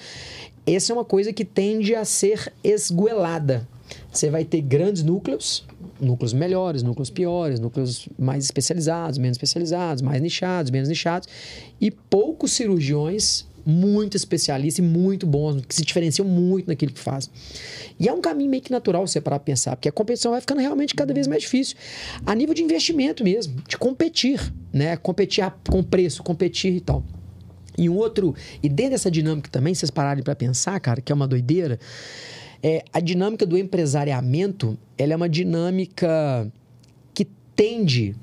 [0.67, 3.69] Essa é uma coisa que tende a ser esguelada.
[4.11, 5.65] Você vai ter grandes núcleos,
[6.01, 11.29] núcleos melhores, núcleos piores, núcleos mais especializados, menos especializados, mais nichados, menos nichados,
[11.81, 17.33] e poucos cirurgiões muito especialista e muito bons, que se diferenciam muito naquilo que fazem.
[17.99, 20.41] E é um caminho meio que natural você parar para pensar, porque a competição vai
[20.41, 21.77] ficando realmente cada vez mais difícil.
[22.27, 24.41] A nível de investimento mesmo, de competir,
[24.73, 24.97] né?
[24.97, 27.05] Competir com preço, competir e tal.
[27.77, 31.15] E um outro, e dentro dessa dinâmica também, vocês pararem para pensar, cara, que é
[31.15, 31.79] uma doideira,
[32.63, 36.51] é, a dinâmica do empresariamento, ela é uma dinâmica
[37.13, 38.15] que tende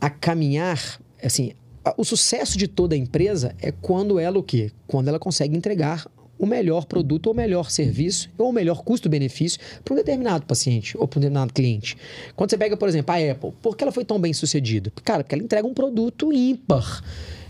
[0.00, 1.52] a caminhar, assim,
[1.96, 4.70] o sucesso de toda empresa é quando ela o quê?
[4.86, 6.06] Quando ela consegue entregar
[6.38, 10.96] o melhor produto ou o melhor serviço ou o melhor custo-benefício para um determinado paciente
[10.96, 11.96] ou para um determinado cliente.
[12.34, 14.90] Quando você pega, por exemplo, a Apple, por que ela foi tão bem sucedida?
[15.04, 17.04] Cara, porque ela entrega um produto ímpar.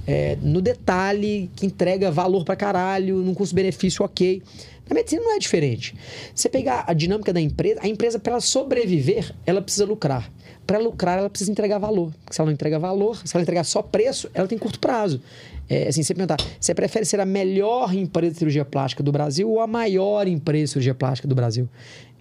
[0.06, 4.42] É, no detalhe, que entrega valor para caralho, num custo-benefício ok.
[4.88, 5.94] Na medicina não é diferente.
[6.34, 10.32] Você pegar a dinâmica da empresa, a empresa, para ela sobreviver, ela precisa lucrar
[10.70, 12.12] para lucrar, ela precisa entregar valor.
[12.30, 15.20] Se ela não entrega valor, se ela entregar só preço, ela tem curto prazo.
[15.68, 19.50] É, assim, você perguntar, você prefere ser a melhor empresa de cirurgia plástica do Brasil
[19.50, 21.68] ou a maior empresa de cirurgia plástica do Brasil?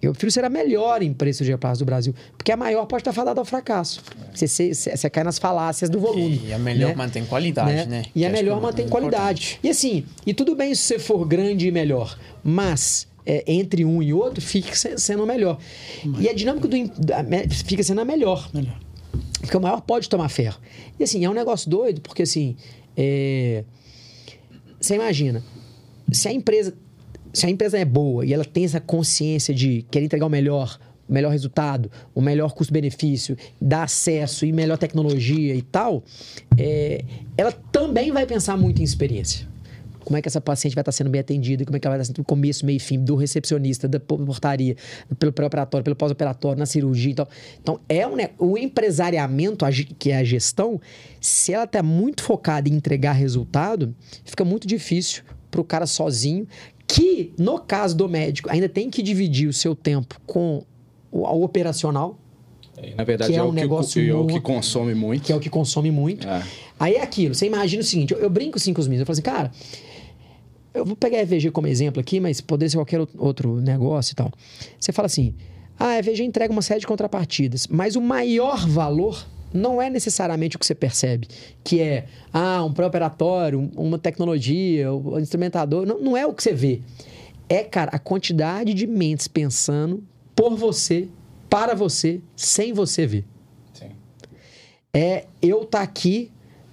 [0.02, 3.02] Eu prefiro ser a melhor empresa de cirurgia plástica do Brasil, porque a maior pode
[3.02, 4.02] estar fadada ao fracasso.
[4.34, 6.42] Você, você, você cai nas falácias do volume.
[6.46, 6.94] E a melhor né?
[6.96, 7.86] mantém qualidade, né?
[7.86, 8.02] né?
[8.16, 9.42] E a melhor é mantém qualidade.
[9.42, 9.60] Importante.
[9.62, 14.02] E assim, e tudo bem se você for grande e melhor, mas é, entre um
[14.02, 15.58] e outro fica sendo melhor.
[16.18, 17.24] E a dinâmica do, da,
[17.64, 18.50] fica sendo a melhor.
[18.52, 18.78] melhor.
[19.40, 20.60] Porque o maior pode tomar ferro.
[20.98, 22.56] E assim, é um negócio doido, porque assim.
[22.96, 23.64] É...
[24.80, 25.42] Você imagina,
[26.12, 26.74] se a empresa.
[27.32, 30.80] Se a empresa é boa e ela tem essa consciência de querer entregar o melhor,
[31.08, 36.02] o melhor resultado, o melhor custo-benefício, dar acesso e melhor tecnologia e tal,
[36.58, 37.04] é,
[37.36, 39.49] ela também vai pensar muito em experiência.
[40.04, 42.02] Como é que essa paciente vai estar sendo bem atendida, como é que ela vai
[42.02, 44.76] estar sendo do começo, meio e fim, do recepcionista, da portaria,
[45.18, 47.28] pelo pré-operatório, pelo pós-operatório, na cirurgia e tal.
[47.60, 49.64] Então, é um, o empresariamento,
[49.98, 50.80] que é a gestão,
[51.20, 56.46] se ela está muito focada em entregar resultado, fica muito difícil para o cara sozinho,
[56.86, 60.64] que, no caso do médico, ainda tem que dividir o seu tempo com
[61.10, 62.18] o, o operacional.
[62.96, 65.22] Na verdade, que é, é um o, negócio que, é o que consome muito.
[65.22, 66.26] que é o que consome muito.
[66.26, 66.42] É.
[66.78, 69.06] Aí é aquilo, você imagina o seguinte, eu, eu brinco assim com os meninos, eu
[69.06, 69.52] falo assim, cara,
[70.74, 74.12] eu vou pegar a EVG como exemplo aqui, mas poderia ser qualquer out- outro negócio
[74.12, 74.30] e tal.
[74.78, 75.34] Você fala assim,
[75.78, 80.54] ah, a EVG entrega uma série de contrapartidas, mas o maior valor não é necessariamente
[80.56, 81.26] o que você percebe,
[81.64, 86.42] que é, ah, um pré-operatório, um- uma tecnologia, um instrumentador, não, não é o que
[86.42, 86.80] você vê.
[87.48, 90.04] É, cara, a quantidade de mentes pensando
[90.36, 91.08] por você,
[91.48, 93.24] para você, sem você ver
[93.74, 93.88] Sim.
[94.94, 96.30] é eu estar aqui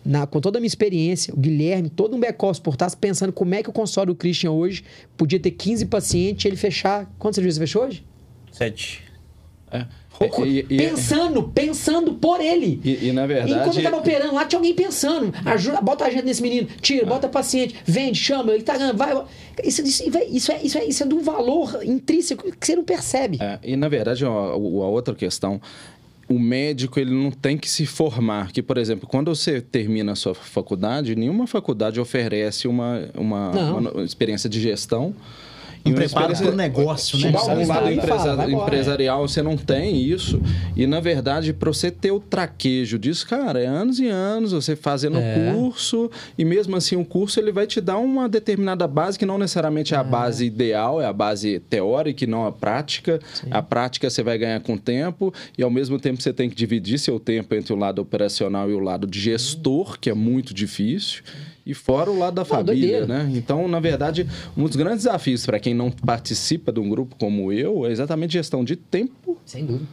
[0.08, 3.54] na- com toda a minha experiência, o Guilherme, todo um back-office por trás, pensando como
[3.54, 4.84] é que o consultório do Christian hoje
[5.18, 7.12] podia ter 15 pacientes e ele fechar.
[7.20, 8.04] Quantos serviços você fechou hoje?
[8.52, 9.04] Sete.
[9.72, 9.86] É.
[10.48, 12.82] E, e- pensando, pensando por ele.
[12.84, 13.78] e- e, na Enquanto verdade.
[13.78, 15.32] eu tava operando lá, tinha alguém pensando.
[15.46, 19.14] Ajuda, bota a agenda nesse menino, tira, bota paciente, vende, chama, ele tá ganhando, vai.
[19.14, 19.26] vai.
[19.64, 22.76] Isso, isso, véi, isso, é, isso, é, isso é de um valor intrínseco que você
[22.76, 23.38] não percebe.
[23.40, 25.62] É, e na verdade, a, a outra questão,
[26.30, 28.52] o médico ele não tem que se formar.
[28.52, 34.04] Que, por exemplo, quando você termina a sua faculdade, nenhuma faculdade oferece uma, uma, uma
[34.04, 35.16] experiência de gestão.
[35.92, 37.30] Um preparo para o negócio, né?
[37.30, 40.42] Um lado empresa- empresarial, você não tem isso.
[40.76, 44.76] E, na verdade, para você ter o traquejo disso, cara, é anos e anos você
[44.76, 45.52] fazendo É.
[45.54, 46.10] curso.
[46.38, 49.94] E mesmo assim, o curso ele vai te dar uma determinada base que não necessariamente
[49.94, 53.20] é a base ideal, é a base teórica e não a prática.
[53.52, 55.34] A prática você vai ganhar com o tempo.
[55.58, 58.74] E, ao mesmo tempo, você tem que dividir seu tempo entre o lado operacional e
[58.74, 61.24] o lado de gestor, que é muito difícil.
[61.68, 63.06] E fora o lado da família, doideira.
[63.06, 63.30] né?
[63.36, 64.26] Então, na verdade,
[64.56, 68.34] um dos grandes desafios para quem não participa de um grupo como eu é exatamente
[68.34, 69.86] gestão de tempo Sem dúvida.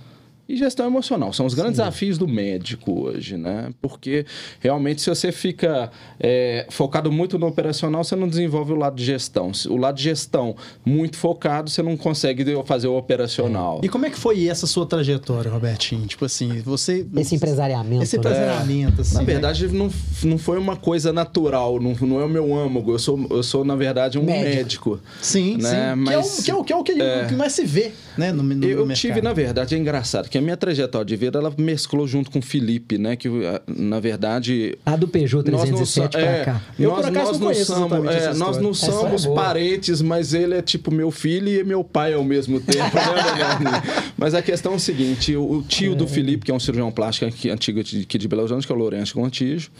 [0.48, 1.32] E gestão emocional.
[1.32, 3.70] São os grandes desafios do médico hoje, né?
[3.80, 4.26] Porque
[4.60, 9.04] realmente, se você fica é, focado muito no operacional, você não desenvolve o lado de
[9.04, 9.50] gestão.
[9.68, 10.54] O lado de gestão
[10.84, 13.80] muito focado, você não consegue fazer o operacional.
[13.82, 16.06] E como é que foi essa sua trajetória, Robertinho?
[16.06, 17.06] Tipo assim, você...
[17.16, 18.02] Esse empresariamento.
[18.02, 18.20] Esse né?
[18.20, 19.14] empresariamento, assim.
[19.14, 19.26] Na né?
[19.26, 19.90] verdade, não,
[20.24, 22.92] não foi uma coisa natural, não, não é o meu âmago.
[22.92, 24.90] Eu sou, eu sou na verdade, um Médico.
[24.90, 25.00] médico.
[25.22, 25.94] Sim, né?
[25.94, 26.00] sim.
[26.00, 27.24] Mas- Que é o que, é o, que, é o que, É.
[27.24, 28.30] o que mais se vê, né?
[28.32, 28.96] No, no, no Eu mercado.
[28.96, 32.40] tive, na verdade, é engraçado, que a minha trajetória de vida, ela mesclou junto com
[32.40, 33.14] o Felipe, né?
[33.14, 34.76] Que, ah, na verdade...
[34.84, 36.60] A do Peugeot nós não 307 so- pra é, cá.
[36.76, 40.02] Eu, nós, por acaso, nós não somos, é, essa nós não Essa somos é parentes,
[40.02, 42.96] mas ele é tipo meu filho e meu pai ao mesmo tempo.
[42.96, 43.82] né,
[44.18, 46.90] mas a questão é o seguinte: o, o tio do Felipe, que é um cirurgião
[46.90, 49.70] plástico aqui, antigo de, aqui de Belo Horizonte, que é o Lourenço Contígio,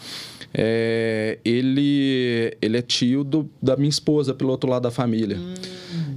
[0.57, 5.37] é, ele, ele é tio do- da minha esposa, pelo outro lado da família.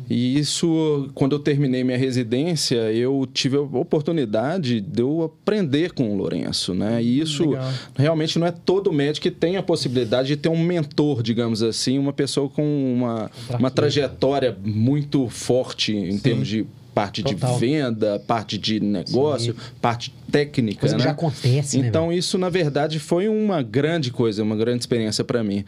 [0.10, 6.13] E isso, quando eu terminei minha residência, eu tive a oportunidade de eu aprender com
[6.13, 7.02] o Lourenço, né?
[7.04, 7.72] E isso Legal.
[7.96, 12.00] realmente não é todo médico que tem a possibilidade de ter um mentor, digamos assim,
[12.00, 16.65] uma pessoa com uma, uma trajetória muito forte em termos de
[16.98, 17.54] parte Total.
[17.54, 21.06] de venda, parte de negócio, parte técnica, Coisa que né?
[21.06, 25.44] já acontece, né, Então, isso, na verdade, foi uma grande coisa, uma grande experiência para
[25.44, 25.63] mim.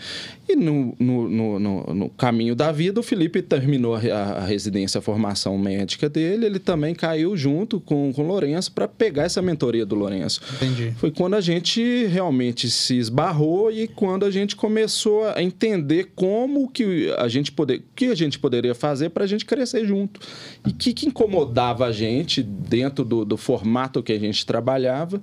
[0.47, 4.99] E no, no, no, no- no caminho da vida, o Felipe terminou a, a residência,
[4.99, 9.41] a formação médica dele, ele também caiu junto com, com o Lourenço para pegar essa
[9.41, 10.41] mentoria do Lourenço.
[10.55, 10.91] Entendi.
[10.97, 16.69] Foi quando a gente realmente se esbarrou e quando a gente começou a entender como
[16.69, 20.19] que a gente poder, que a gente poderia fazer para a gente crescer junto.
[20.65, 25.21] E o que, que incomodava a gente dentro do, do formato que a gente trabalhava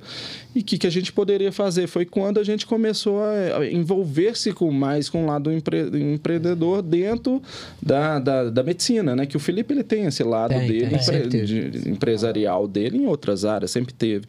[0.55, 1.89] e o que, que a gente poderia fazer.
[1.89, 7.43] Foi quando a gente começou a, envolver-se com mais com o lado empre- empreendedor dentro
[7.83, 9.27] da, da, da medicina, né?
[9.27, 13.07] Que o Felipe ele tem esse lado Tem, dele tem, empre- de- empresarial dele em
[13.07, 14.27] outras áreas, sempre teve.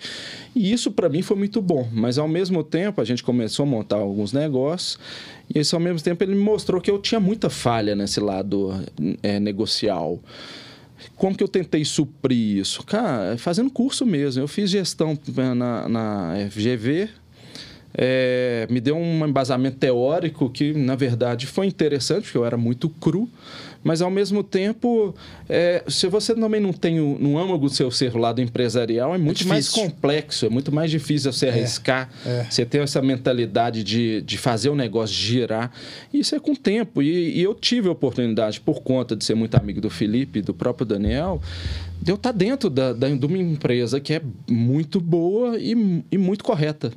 [0.56, 3.68] E isso para mim foi muito bom, mas ao mesmo tempo a gente começou a
[3.68, 4.98] montar alguns negócios
[5.54, 8.74] e isso ao mesmo tempo ele me mostrou que eu tinha muita falha nesse lado
[9.22, 10.20] é, negocial.
[11.16, 12.84] Como que eu tentei suprir isso?
[12.84, 14.42] Cara, fazendo curso mesmo.
[14.42, 15.18] Eu fiz gestão
[15.56, 17.10] na, na FGV,
[17.94, 22.90] é, me deu um embasamento teórico que, na verdade, foi interessante, porque eu era muito
[22.90, 23.28] cru,
[23.88, 25.16] Mas ao mesmo tempo,
[25.48, 29.16] é, se você também não tem o, no âmago do seu ser o lado empresarial,
[29.16, 33.86] é muito mais complexo, é muito mais difícil você arriscar, é, você ter essa mentalidade
[33.86, 35.72] de, de fazer o negócio girar.
[36.14, 37.02] Isso é com o tempo.
[37.02, 40.54] E, e eu tive a oportunidade, por conta de ser muito amigo do Felipe, do
[40.54, 41.42] próprio Daniel,
[42.02, 46.18] de eu estar dentro da, da, de uma empresa que é muito boa e, e
[46.18, 46.92] muito correta,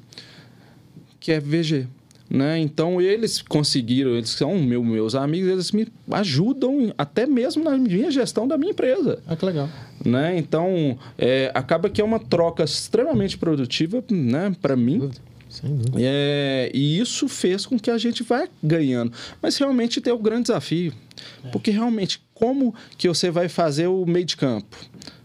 [1.20, 1.86] que é VG.
[2.30, 2.60] Né?
[2.60, 8.08] Então eles conseguiram, eles são meu, meus amigos, eles me ajudam até mesmo na minha
[8.08, 9.18] gestão da minha empresa.
[9.26, 9.68] Ah, que legal.
[10.04, 10.38] Né?
[10.38, 15.10] Então é, acaba que é uma troca extremamente produtiva né, para mim.
[15.96, 19.12] É, e isso fez com que a gente vá ganhando.
[19.42, 20.92] Mas realmente tem o um grande desafio.
[21.44, 21.48] É.
[21.48, 24.76] Porque realmente, como que você vai fazer o meio de campo?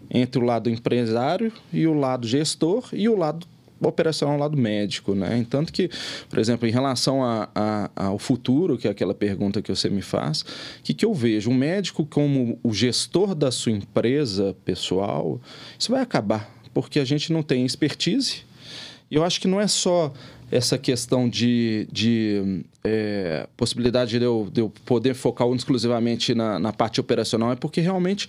[0.09, 3.45] Entre o lado empresário e o lado gestor e o lado
[3.87, 5.45] operacional lá do médico, né?
[5.49, 5.89] Tanto que,
[6.29, 10.01] por exemplo, em relação a, a, ao futuro, que é aquela pergunta que você me
[10.01, 10.45] faz, o
[10.83, 11.49] que, que eu vejo?
[11.49, 15.39] Um médico como o gestor da sua empresa pessoal,
[15.77, 18.43] isso vai acabar, porque a gente não tem expertise.
[19.09, 20.11] E eu acho que não é só
[20.51, 26.71] essa questão de, de é, possibilidade de eu, de eu poder focar exclusivamente na, na
[26.71, 28.27] parte operacional, é porque realmente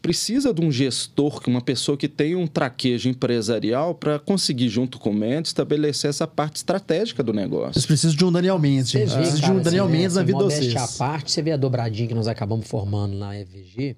[0.00, 5.10] precisa de um gestor, uma pessoa que tenha um traquejo empresarial para conseguir, junto com
[5.10, 7.74] o Mendes, estabelecer essa parte estratégica do negócio.
[7.74, 9.10] Vocês precisam de um Daniel Mendes, gente.
[9.10, 10.76] Vocês precisam de um Daniel Mendes na vida de vocês.
[10.76, 13.96] a parte, você vê a dobradinha que nós acabamos formando na EVG,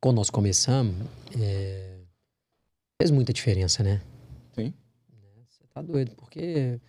[0.00, 0.94] quando nós começamos,
[1.38, 1.98] é...
[3.00, 4.00] fez muita diferença, né?
[4.54, 4.72] Sim.
[5.48, 6.80] Você tá doido, porque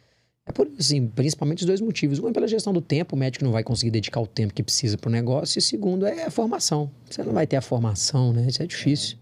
[0.47, 2.19] é por assim, principalmente os dois motivos.
[2.19, 4.63] Um é pela gestão do tempo, o médico não vai conseguir dedicar o tempo que
[4.63, 5.59] precisa para o negócio.
[5.59, 6.89] E segundo é a formação.
[7.09, 8.45] Você não vai ter a formação, né?
[8.47, 9.17] Isso é difícil.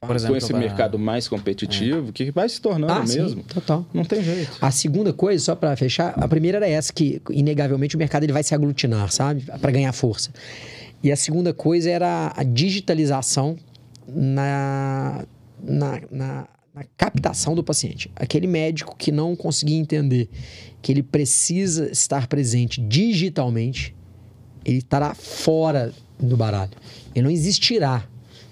[0.00, 0.58] É por exemplo, com esse pra...
[0.58, 2.12] mercado mais competitivo, é.
[2.12, 3.42] que vai se tornando ah, mesmo.
[3.42, 3.84] Sim, total.
[3.92, 4.56] Não tem jeito.
[4.60, 8.32] A segunda coisa, só para fechar, a primeira era essa, que inegavelmente o mercado ele
[8.32, 9.42] vai se aglutinar, sabe?
[9.60, 10.30] Para ganhar força.
[11.02, 13.56] E a segunda coisa era a digitalização
[14.08, 15.24] na,
[15.62, 18.10] na, na na captação do paciente.
[18.14, 20.28] Aquele médico que não conseguir entender
[20.82, 23.96] que ele precisa estar presente digitalmente,
[24.62, 26.72] ele estará fora do baralho.
[27.14, 28.06] Ele não existirá.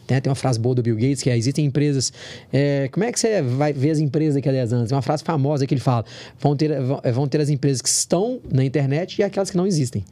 [0.07, 2.15] Tem, tem uma frase boa do Bill Gates que é: existem empresas.
[2.51, 4.93] É, como é que você vai ver as empresas daqui a 10 anos?
[4.93, 6.07] É uma frase famosa que ele fala:
[6.41, 6.73] vão ter,
[7.13, 10.03] vão ter as empresas que estão na internet e aquelas que não existem.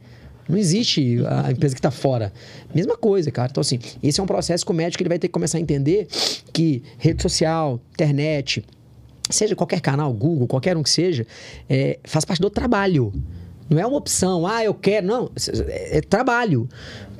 [0.47, 2.33] Não existe a empresa que está fora.
[2.73, 3.49] Mesma coisa, cara.
[3.51, 5.61] Então, assim, esse é um processo que o médico ele vai ter que começar a
[5.61, 6.07] entender
[6.51, 8.63] que rede social, internet,
[9.29, 11.25] seja qualquer canal, Google, qualquer um que seja,
[11.69, 13.13] é, faz parte do trabalho.
[13.69, 15.07] Não é uma opção, ah, eu quero.
[15.07, 15.31] Não,
[15.67, 16.67] é, é trabalho.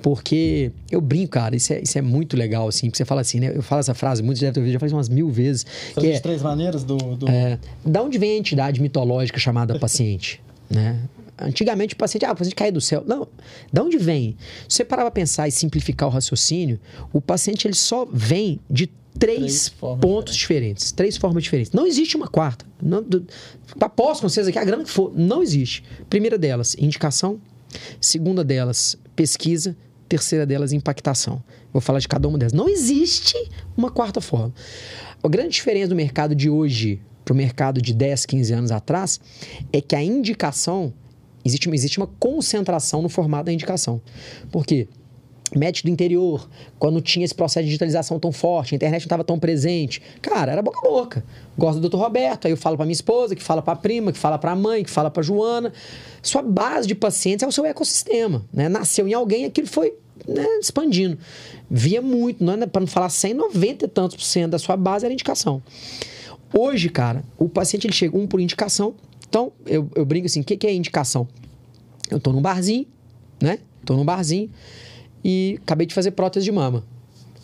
[0.01, 2.87] Porque eu brinco, cara, isso é, isso é muito legal, assim.
[2.87, 3.53] Porque você fala assim, né?
[3.55, 5.65] Eu falo essa frase, muitos devem ter ouvido, já faz umas mil vezes.
[5.93, 6.97] São que é, três maneiras do.
[6.97, 7.29] do...
[7.29, 10.43] É, da onde vem a entidade mitológica chamada paciente?
[10.69, 10.99] né?
[11.37, 13.03] Antigamente o paciente, ah, o paciente caiu do céu.
[13.05, 13.27] Não,
[13.71, 14.37] de onde vem?
[14.69, 16.79] Se você parar para pensar e simplificar o raciocínio,
[17.11, 20.37] o paciente ele só vem de três, três pontos diferentes.
[20.37, 20.91] diferentes.
[20.91, 21.71] três formas diferentes.
[21.71, 22.65] Não existe uma quarta.
[22.81, 23.03] Não,
[23.79, 25.83] aposto com vocês aqui, a grana que for, não existe.
[26.09, 27.39] Primeira delas, indicação.
[27.99, 29.75] Segunda delas, pesquisa.
[30.07, 31.43] Terceira delas, impactação.
[31.71, 32.53] Vou falar de cada uma delas.
[32.53, 33.35] Não existe
[33.75, 34.53] uma quarta forma.
[35.23, 39.19] A grande diferença do mercado de hoje para o mercado de 10, 15 anos atrás
[39.71, 40.93] é que a indicação
[41.45, 44.01] Existe, existe uma concentração no formato da indicação.
[44.51, 44.87] Por quê?
[45.55, 49.23] médico do interior, quando tinha esse processo de digitalização tão forte, a internet não estava
[49.23, 50.01] tão presente.
[50.21, 51.23] Cara, era boca a boca.
[51.57, 51.97] Gosto do Dr.
[51.97, 54.51] Roberto, aí eu falo para minha esposa, que fala para a prima, que fala para
[54.51, 55.71] a mãe, que fala para Joana.
[56.21, 58.67] Sua base de pacientes é o seu ecossistema, né?
[58.67, 59.93] Nasceu em alguém, aquilo foi
[60.27, 61.17] né, expandindo.
[61.69, 65.05] Via muito, é, para não falar 100, 90 e tantos por cento da sua base
[65.05, 65.61] era indicação.
[66.55, 68.93] Hoje, cara, o paciente ele chega um por indicação,
[69.33, 71.27] então, eu, eu brinco assim, o que, que é indicação?
[72.07, 72.85] Eu tô num barzinho,
[73.41, 73.57] né?
[73.83, 74.47] Tô num barzinho
[75.25, 76.83] e acabei de fazer prótese de mama.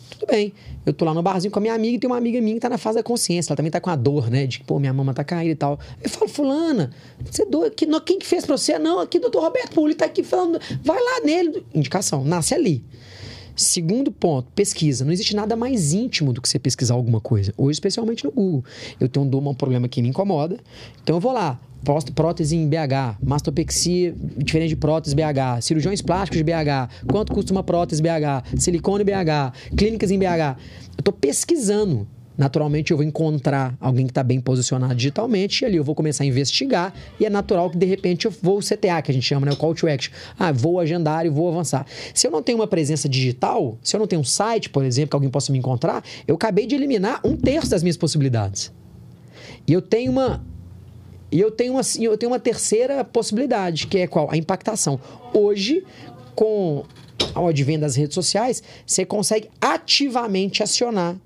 [0.08, 0.52] Tudo bem.
[0.86, 2.60] Eu tô lá no barzinho com a minha amiga e tem uma amiga minha que
[2.60, 3.50] tá na fase da consciência.
[3.50, 4.46] Ela também tá com a dor, né?
[4.46, 5.80] De pô, minha mama tá caindo e tal.
[6.00, 6.92] Eu falo, fulana,
[7.28, 7.74] você é doido?
[7.74, 8.78] Que, quem que fez pra você?
[8.78, 10.60] Não, aqui doutor Roberto Puli tá aqui falando.
[10.84, 11.66] Vai lá nele.
[11.74, 12.84] Indicação, nasce ali.
[13.54, 15.04] Segundo ponto, pesquisa.
[15.04, 17.52] Não existe nada mais íntimo do que você pesquisar alguma coisa.
[17.56, 18.64] Hoje, especialmente no Google.
[18.98, 20.58] Eu tenho um, um problema que me incomoda.
[21.02, 21.60] Então eu vou lá,
[22.14, 27.62] prótese em BH, mastopexia diferente de prótese BH, cirurgiões plásticos de BH, quanto custa uma
[27.62, 30.56] prótese BH, silicone BH, clínicas em BH.
[30.96, 32.06] Eu estou pesquisando.
[32.40, 36.24] Naturalmente eu vou encontrar alguém que está bem posicionado digitalmente e ali eu vou começar
[36.24, 39.24] a investigar e é natural que de repente eu vou o CTA, que a gente
[39.26, 39.52] chama, né?
[39.52, 40.10] O call to action.
[40.38, 41.84] Ah, vou agendar e vou avançar.
[42.14, 45.10] Se eu não tenho uma presença digital, se eu não tenho um site, por exemplo,
[45.10, 48.72] que alguém possa me encontrar, eu acabei de eliminar um terço das minhas possibilidades.
[49.68, 50.42] E eu tenho uma
[51.30, 54.30] e eu tenho, uma, eu tenho uma terceira possibilidade, que é qual?
[54.30, 54.98] A impactação.
[55.34, 55.84] Hoje,
[56.34, 56.84] com
[57.34, 61.18] ao advento das redes sociais, você consegue ativamente acionar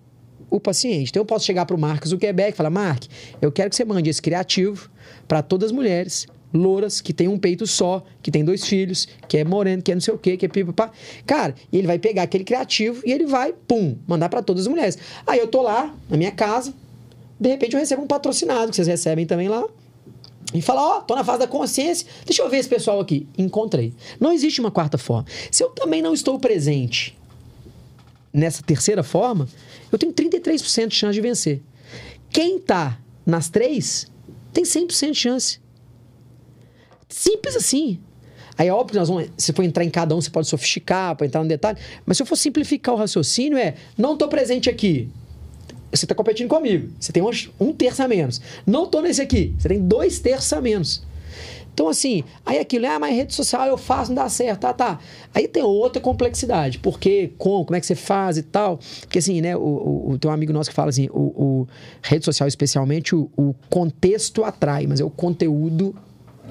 [0.51, 1.11] o paciente.
[1.11, 3.05] Então eu posso chegar para o Mark Zuckerberg e falar: Mark,
[3.41, 4.91] eu quero que você mande esse criativo
[5.27, 9.39] para todas as mulheres louras, que tem um peito só, que tem dois filhos, que
[9.39, 10.93] é moreno, que é não sei o quê, que é pipapá.
[11.27, 14.69] Cara, e ele vai pegar aquele criativo e ele vai, pum, mandar para todas as
[14.69, 14.97] mulheres.
[15.27, 16.73] Aí eu tô lá, na minha casa,
[17.39, 19.65] de repente eu recebo um patrocinado, que vocês recebem também lá,
[20.53, 23.27] e fala, ó, oh, tô na fase da consciência, deixa eu ver esse pessoal aqui.
[23.37, 23.93] Encontrei.
[24.21, 25.27] Não existe uma quarta forma.
[25.51, 27.19] Se eu também não estou presente
[28.33, 29.49] nessa terceira forma,
[29.91, 31.63] eu tenho 33% de chance de vencer.
[32.31, 34.07] Quem tá nas três,
[34.53, 35.61] tem 100% de chance.
[37.09, 38.01] Simples assim.
[38.57, 41.17] Aí é óbvio que nós vamos, se for entrar em cada um, você pode sofisticar,
[41.17, 41.79] pode entrar no detalhe.
[42.07, 45.09] Mas se eu for simplificar o raciocínio, é: não estou presente aqui.
[45.93, 46.91] Você está competindo comigo.
[46.99, 47.31] Você tem um,
[47.61, 48.41] um terço a menos.
[48.67, 49.55] Não estou nesse aqui.
[49.59, 51.05] Você tem dois terços a menos.
[51.75, 55.01] Então, assim, aí aquilo, ah, mas rede social eu faço, não dá certo, tá, tá.
[55.35, 56.79] Aí tem outra complexidade.
[56.79, 57.33] Por quê?
[57.37, 57.65] Como?
[57.65, 58.79] Como é que você faz e tal?
[59.01, 61.69] Porque, assim, né, o, o, o tem um amigo nosso que fala assim, o, o
[62.01, 65.95] rede social, especialmente, o, o contexto atrai, mas é o conteúdo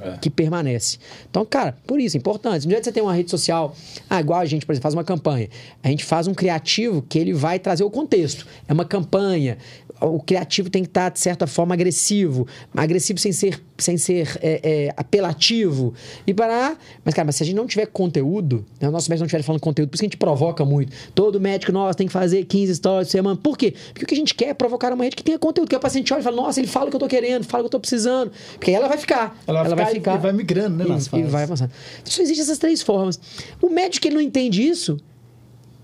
[0.04, 0.18] é.
[0.18, 0.98] que permanece.
[1.30, 2.64] Então, cara, por isso, é importante.
[2.64, 3.74] No dia que você tem uma rede social,
[4.10, 5.48] ah, igual a gente, por exemplo, faz uma campanha,
[5.82, 8.46] a gente faz um criativo que ele vai trazer o contexto.
[8.68, 9.58] É uma campanha,
[10.02, 12.48] o criativo tem que estar, de certa forma, agressivo.
[12.76, 15.94] Agressivo sem ser, sem ser é, é, apelativo.
[16.26, 16.76] E para.
[17.04, 19.44] Mas, cara, mas se a gente não tiver conteúdo, né, o nosso médico não estiver
[19.44, 20.92] falando conteúdo, por isso que a gente provoca muito.
[21.14, 23.36] Todo médico nosso tem que fazer 15 stories por semana.
[23.38, 23.74] Por quê?
[23.94, 25.80] Porque o que a gente quer é provocar uma rede que tenha conteúdo, que o
[25.80, 27.68] paciente olha e fala, nossa, ele fala o que eu tô querendo, fala o que
[27.68, 28.32] eu tô precisando.
[28.54, 29.38] Porque aí ela vai ficar.
[29.48, 30.16] Ela, ela vai, ficar, vai ficar.
[30.16, 30.98] E vai migrando, né?
[31.14, 31.72] E, e vai avançando.
[32.04, 33.20] Só existem essas três formas.
[33.62, 34.98] O médico que não entende isso,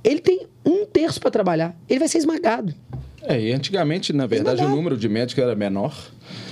[0.04, 1.76] ele tem um terço para trabalhar.
[1.88, 2.74] Ele vai ser esmagado.
[3.24, 5.94] É, e antigamente, na verdade, o número de médicos era menor.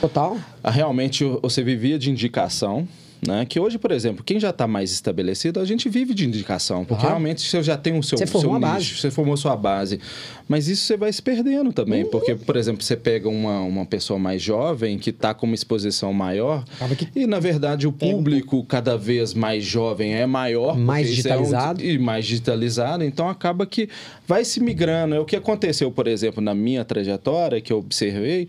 [0.01, 0.37] Total.
[0.63, 2.87] Ah, realmente, você vivia de indicação.
[3.25, 3.45] Né?
[3.45, 7.03] Que hoje, por exemplo, quem já está mais estabelecido, a gente vive de indicação, porque
[7.03, 7.09] uhum.
[7.09, 9.01] realmente você já tem o seu, você formou seu nicho, base.
[9.01, 9.99] você formou sua base.
[10.47, 12.09] Mas isso você vai se perdendo também, uhum.
[12.09, 16.13] porque, por exemplo, você pega uma, uma pessoa mais jovem que está com uma exposição
[16.13, 16.63] maior,
[16.97, 17.07] que...
[17.15, 21.81] e na verdade o público cada vez mais jovem é maior, mais digitalizado.
[21.81, 23.89] É um, e mais digitalizado, então acaba que
[24.27, 25.15] vai se migrando.
[25.15, 28.47] É o que aconteceu, por exemplo, na minha trajetória, que eu observei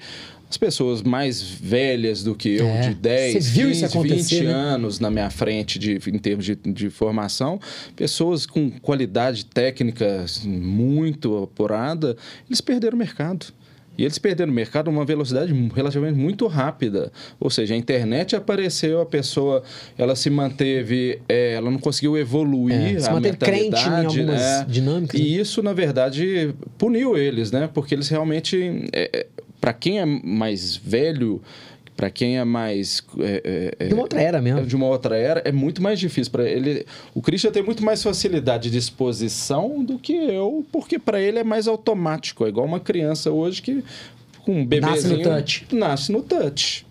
[0.49, 2.89] as pessoas mais velhas do que eu, é.
[2.89, 4.53] de 10, 15, 20 né?
[4.53, 7.61] anos na minha frente de, em termos de, de formação,
[7.95, 12.17] pessoas com qualidade técnica muito apurada,
[12.49, 13.47] eles perderam o mercado.
[13.99, 17.11] E eles perderam o mercado a uma velocidade relativamente muito rápida.
[17.41, 19.65] Ou seja, a internet apareceu, a pessoa
[19.99, 24.41] ela se manteve, é, ela não conseguiu evoluir é, se a manteve crente em algumas
[24.41, 24.67] né?
[24.69, 25.19] dinâmicas.
[25.19, 25.29] E né?
[25.29, 27.69] isso, na verdade, puniu eles, né?
[27.75, 28.85] Porque eles realmente...
[28.93, 29.27] É, é
[29.61, 31.43] para quem é mais velho,
[31.97, 35.43] para quem é mais é, é, de uma outra era mesmo, de uma outra era,
[35.45, 36.87] é muito mais difícil para ele.
[37.13, 41.45] O Christian tem muito mais facilidade de exposição do que eu, porque para ele é
[41.45, 43.85] mais automático, é igual uma criança hoje que
[44.45, 46.87] com um bebezinho nasce no touch, nasce no touch.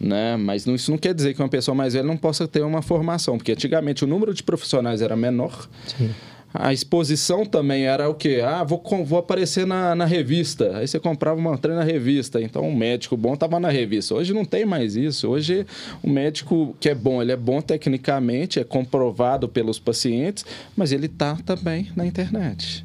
[0.00, 0.36] Né?
[0.36, 3.38] Mas isso não quer dizer que uma pessoa mais velha não possa ter uma formação,
[3.38, 5.68] porque antigamente o número de profissionais era menor.
[5.86, 6.10] Sim
[6.54, 8.42] a exposição também era o quê?
[8.44, 10.76] Ah, vou, vou aparecer na, na revista.
[10.76, 12.40] Aí você comprava uma trem na revista.
[12.40, 14.14] Então, um médico bom estava na revista.
[14.14, 15.28] Hoje não tem mais isso.
[15.28, 15.66] Hoje,
[16.02, 20.44] o médico que é bom, ele é bom tecnicamente, é comprovado pelos pacientes,
[20.76, 22.84] mas ele está também na internet.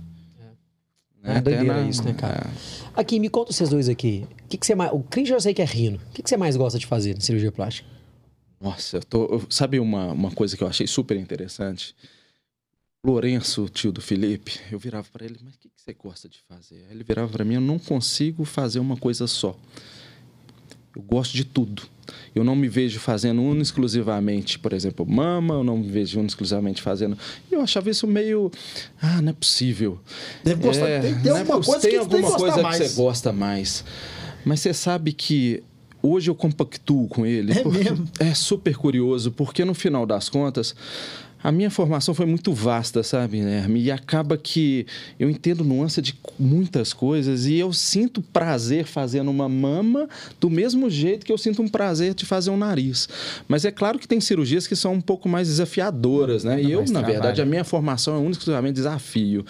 [1.24, 1.90] É, é doideira na...
[1.90, 2.48] isso, né, cara?
[2.48, 3.00] É.
[3.00, 4.26] Aqui, me conta vocês dois aqui.
[4.46, 4.92] O que, que você mais...
[4.94, 5.98] O Cris eu sei que é rindo.
[5.98, 7.88] O que, que você mais gosta de fazer na cirurgia plástica?
[8.62, 9.42] Nossa, eu tô...
[9.50, 11.94] Sabe uma, uma coisa que eu achei super interessante?
[13.08, 16.40] Lourenço, tio do Felipe, eu virava para ele, mas o que, que você gosta de
[16.46, 16.86] fazer?
[16.90, 19.58] Aí ele virava para mim, eu não consigo fazer uma coisa só.
[20.94, 21.84] Eu gosto de tudo.
[22.36, 26.26] Eu não me vejo fazendo um exclusivamente, por exemplo, mama, eu não me vejo um
[26.26, 27.18] exclusivamente fazendo.
[27.50, 28.52] E eu achava isso meio.
[29.02, 30.02] Ah, não é possível.
[30.44, 30.90] Deve gostar.
[30.90, 33.86] É, tem, tem é alguma coisa, tem que, alguma coisa que você gosta mais.
[34.44, 35.64] Mas você sabe que
[36.04, 37.54] hoje eu compactuo com ele.
[37.54, 38.10] É, mesmo?
[38.20, 40.76] é super curioso, porque no final das contas
[41.44, 43.82] a minha formação foi muito vasta, sabe, Herme?
[43.82, 44.86] E acaba que
[45.20, 50.10] eu entendo nuance de muitas coisas e eu sinto prazer fazendo uma mama
[50.40, 53.08] do mesmo jeito que eu sinto um prazer de fazer um nariz.
[53.48, 56.62] Mas é claro que tem cirurgias que são um pouco mais desafiadoras, né?
[56.62, 57.14] E eu, na trabalho.
[57.14, 59.46] verdade, a minha formação é um exclusivamente desafio.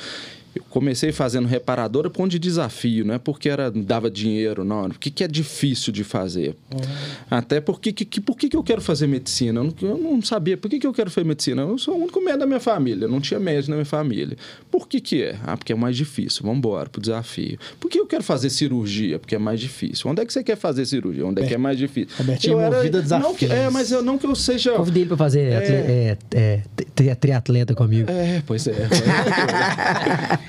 [0.58, 4.88] Eu comecei fazendo reparadora por de desafio, não é porque era, dava dinheiro, não.
[4.88, 6.55] O que, é difícil de fazer?
[6.74, 6.80] Uhum.
[7.30, 9.62] Até porque que, que, por que, que eu quero fazer medicina?
[9.62, 10.58] Eu não, eu não sabia.
[10.58, 11.62] Por que, que eu quero fazer medicina?
[11.62, 14.36] Eu sou o único médico da minha família, não tinha médico na minha família.
[14.70, 15.38] Por que, que é?
[15.43, 16.41] Ah, porque é mais difícil.
[16.43, 17.58] Vamos embora pro desafio.
[17.80, 19.20] Por que eu quero fazer cirurgia?
[19.20, 20.10] Porque é mais difícil.
[20.10, 21.26] Onde é que você quer fazer cirurgia?
[21.26, 22.16] Onde é, é que é mais difícil?
[22.18, 23.51] Robertinho, eu vida desafio.
[23.51, 24.74] É, mas eu não que eu seja.
[24.74, 26.18] Convidei ele para fazer é...
[26.34, 26.62] é,
[27.05, 28.10] é, triatleta comigo.
[28.10, 28.76] É, pois é.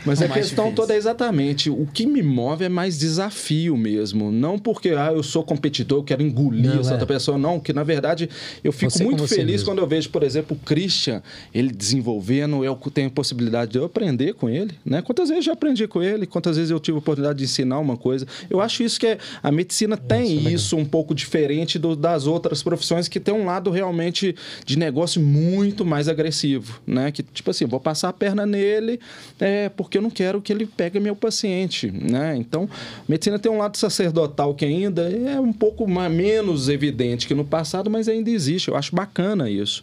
[0.04, 0.76] mas a questão difícil.
[0.76, 4.30] toda é exatamente o que me move é mais desafio mesmo.
[4.30, 6.92] Não porque ah, eu sou competidor, eu quero engolir não, essa é.
[6.92, 7.60] outra pessoa, não.
[7.60, 8.28] Que na verdade
[8.62, 9.66] eu fico você muito feliz mesmo.
[9.66, 11.22] quando eu vejo, por exemplo, o Christian,
[11.54, 14.74] ele desenvolvendo, eu tenho a possibilidade de eu aprender com ele.
[14.84, 15.02] Né?
[15.02, 17.78] Quantas vezes eu já aprendi com ele, quantas vezes eu tive a oportunidade de ensinar
[17.78, 18.26] uma coisa.
[18.48, 22.26] Eu acho isso que é, a medicina tem isso, isso um pouco diferente do, das
[22.26, 24.34] outras profissões que tem um lado realmente
[24.64, 27.10] de negócio muito mais agressivo, né?
[27.10, 29.00] Que tipo assim, vou passar a perna nele
[29.38, 32.36] é, porque eu não quero que ele pegue meu paciente, né?
[32.36, 32.68] Então,
[33.08, 37.44] medicina tem um lado sacerdotal que ainda é um pouco mais, menos evidente que no
[37.44, 38.68] passado, mas ainda existe.
[38.68, 39.82] Eu acho bacana isso.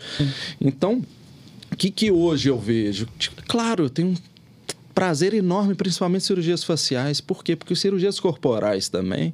[0.61, 1.01] Então,
[1.71, 3.07] o que, que hoje eu vejo?
[3.47, 4.15] Claro, eu tenho um
[4.93, 7.19] prazer enorme, principalmente cirurgias faciais.
[7.19, 7.55] Por quê?
[7.55, 9.33] Porque cirurgias corporais também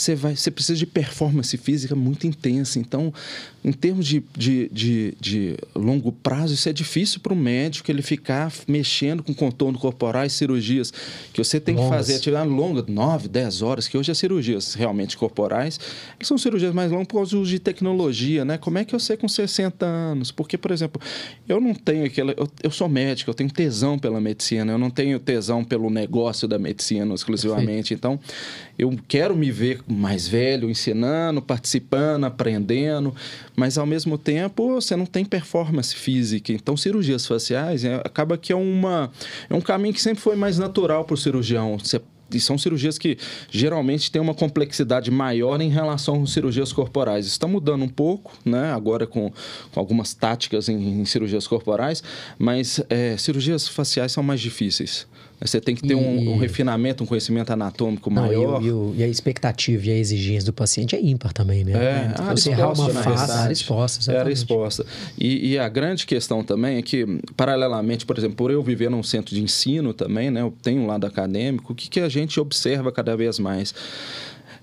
[0.00, 2.78] você, vai, você precisa de performance física muito intensa.
[2.78, 3.12] Então,
[3.62, 8.00] em termos de, de, de, de longo prazo, isso é difícil para o médico ele
[8.00, 10.90] ficar mexendo com contorno corporal e cirurgias
[11.32, 11.90] que você tem Longas.
[11.90, 15.78] que fazer, atividade longa, 9, 10 horas, que hoje as cirurgias realmente corporais,
[16.18, 18.56] que são cirurgias mais longas por causa do uso de tecnologia, né?
[18.56, 20.30] Como é que eu sei com 60 anos?
[20.32, 21.00] Porque, por exemplo,
[21.46, 22.32] eu não tenho aquela.
[22.32, 26.48] Eu, eu sou médico, eu tenho tesão pela medicina, eu não tenho tesão pelo negócio
[26.48, 27.94] da medicina exclusivamente.
[27.94, 27.98] Perfeito.
[27.98, 28.20] Então,
[28.78, 33.14] eu quero me ver mais velho, ensinando, participando, aprendendo,
[33.56, 36.52] mas ao mesmo tempo você não tem performance física.
[36.52, 39.10] Então, cirurgias faciais é, acaba que é, uma,
[39.48, 41.78] é um caminho que sempre foi mais natural para o cirurgião.
[41.78, 42.00] Você
[42.32, 43.18] e são cirurgias que
[43.50, 47.26] geralmente têm uma complexidade maior em relação às cirurgias corporais.
[47.26, 48.72] Está mudando um pouco, né?
[48.72, 49.32] agora com,
[49.72, 52.02] com algumas táticas em, em cirurgias corporais,
[52.38, 55.06] mas é, cirurgias faciais são mais difíceis.
[55.40, 55.96] Você tem que ter e...
[55.96, 58.62] um, um, refinamento, um conhecimento anatômico Não, maior.
[58.62, 61.72] E, e, a expectativa e a exigência do paciente é ímpar também, né?
[61.72, 64.12] É, então, você errar uma face, área exposta.
[64.12, 64.84] Era exposta.
[65.18, 69.02] E, e, a grande questão também é que, paralelamente, por exemplo, por eu viver num
[69.02, 70.42] centro de ensino também, né?
[70.42, 73.74] Eu tenho um lado acadêmico, o que, que a gente observa cada vez mais?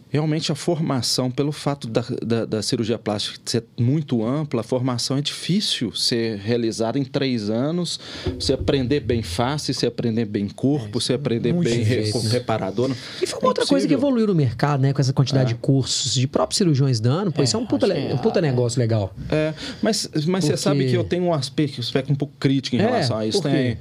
[0.10, 5.18] Realmente a formação, pelo fato da, da, da, cirurgia plástica ser muito ampla, a formação
[5.18, 8.00] é difícil ser realizada em três anos.
[8.40, 12.92] Você aprender bem face, você aprender bem corpo, é, você aprender bem re, reparador.
[13.22, 14.94] E foi uma é outra coisa que evoluiu no mercado, né?
[14.94, 15.54] Com essa quantidade é.
[15.54, 18.80] de cursos, de próprios cirurgiões dando, pô, isso é um puta, é, um puta negócio
[18.80, 19.14] legal.
[19.30, 20.58] É, mas, mas Porque...
[20.58, 23.18] você sabe que eu tenho um aspecto, um aspecto um pouco crítico em é, relação
[23.18, 23.42] a isso.
[23.42, 23.78] Por Tem,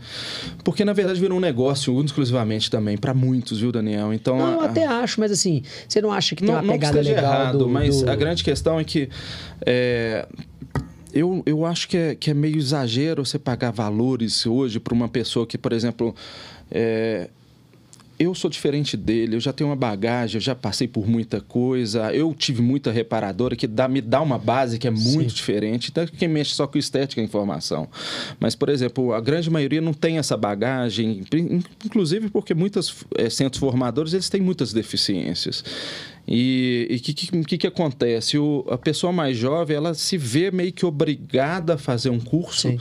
[0.64, 4.12] porque, na verdade, virou um negócio exclusivamente também, para muitos, viu, Daniel?
[4.12, 4.52] Então, não, a...
[4.52, 7.08] eu até acho, mas assim, você não acha que tem não, uma pegada não que
[7.08, 8.10] legal errado, do, mas do...
[8.10, 9.08] a grande questão é que
[9.64, 10.26] é,
[11.12, 15.08] eu, eu acho que é, que é meio exagero você pagar valores hoje para uma
[15.08, 16.14] pessoa que, por exemplo,
[16.70, 17.30] é,
[18.18, 22.12] eu sou diferente dele, eu já tenho uma bagagem, eu já passei por muita coisa,
[22.14, 25.36] eu tive muita reparadora que dá, me dá uma base que é muito Sim.
[25.36, 25.90] diferente.
[25.90, 27.88] Então, quem mexe só com estética e informação.
[28.40, 31.24] Mas, por exemplo, a grande maioria não tem essa bagagem,
[31.84, 35.62] inclusive porque muitos é, centros formadores eles têm muitas deficiências.
[36.26, 38.38] E o que, que, que, acontece?
[38.38, 42.70] O, a pessoa mais jovem ela se vê meio que obrigada a fazer um curso.
[42.70, 42.78] Sim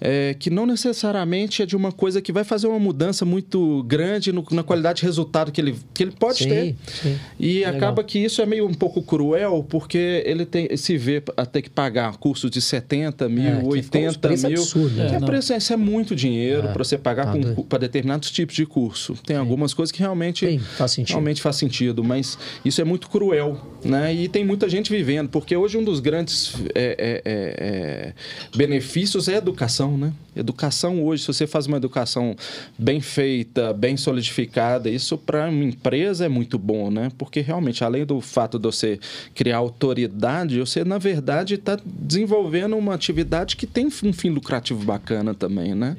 [0.00, 4.32] é, que não necessariamente é de uma coisa que vai fazer uma mudança muito grande
[4.32, 6.76] no, na qualidade de resultado que ele, que ele pode sim, ter.
[6.86, 7.18] Sim.
[7.38, 7.74] E Legal.
[7.74, 11.62] acaba que isso é meio um pouco cruel, porque ele tem, se vê a ter
[11.62, 14.46] que pagar cursos de 70 mil, é, 80 mil.
[14.46, 15.16] Absurdo, né?
[15.16, 18.66] é, preço, isso é muito dinheiro é, para você pagar tá para determinados tipos de
[18.66, 19.14] curso.
[19.24, 19.40] Tem sim.
[19.40, 23.58] algumas coisas que realmente, faz realmente faz sentido, mas isso é muito cruel.
[23.84, 24.14] Né?
[24.14, 28.12] E tem muita gente vivendo, porque hoje um dos grandes é, é,
[28.56, 30.12] benefícios é a educação educação, né?
[30.34, 32.36] Educação hoje, se você faz uma educação
[32.78, 37.10] bem feita, bem solidificada, isso para uma empresa é muito bom, né?
[37.16, 38.98] Porque realmente, além do fato de você
[39.34, 45.32] criar autoridade, você, na verdade, está desenvolvendo uma atividade que tem um fim lucrativo bacana
[45.32, 45.96] também, né?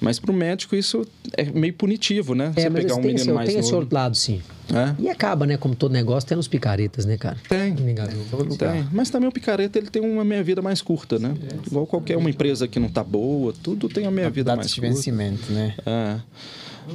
[0.00, 2.52] Mas para o médico isso é meio punitivo, né?
[2.56, 3.66] É, você pegar um menino esse, mais tem novo.
[3.66, 4.42] esse outro lado, sim.
[4.72, 4.94] É?
[4.98, 5.56] E acaba, né?
[5.56, 7.36] Como todo negócio, tem uns picaretas, né, cara?
[7.48, 7.74] Tem.
[7.74, 8.88] tem.
[8.92, 11.34] Mas também o picareta ele tem uma meia-vida mais curta, né?
[11.50, 14.88] É, Igual qualquer uma empresa que não tá boa, tudo tem a meia-vida mais curta.
[14.88, 15.74] de vencimento, né?
[15.86, 16.20] É.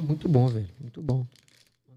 [0.02, 0.68] Muito bom, velho.
[0.80, 1.26] Muito bom.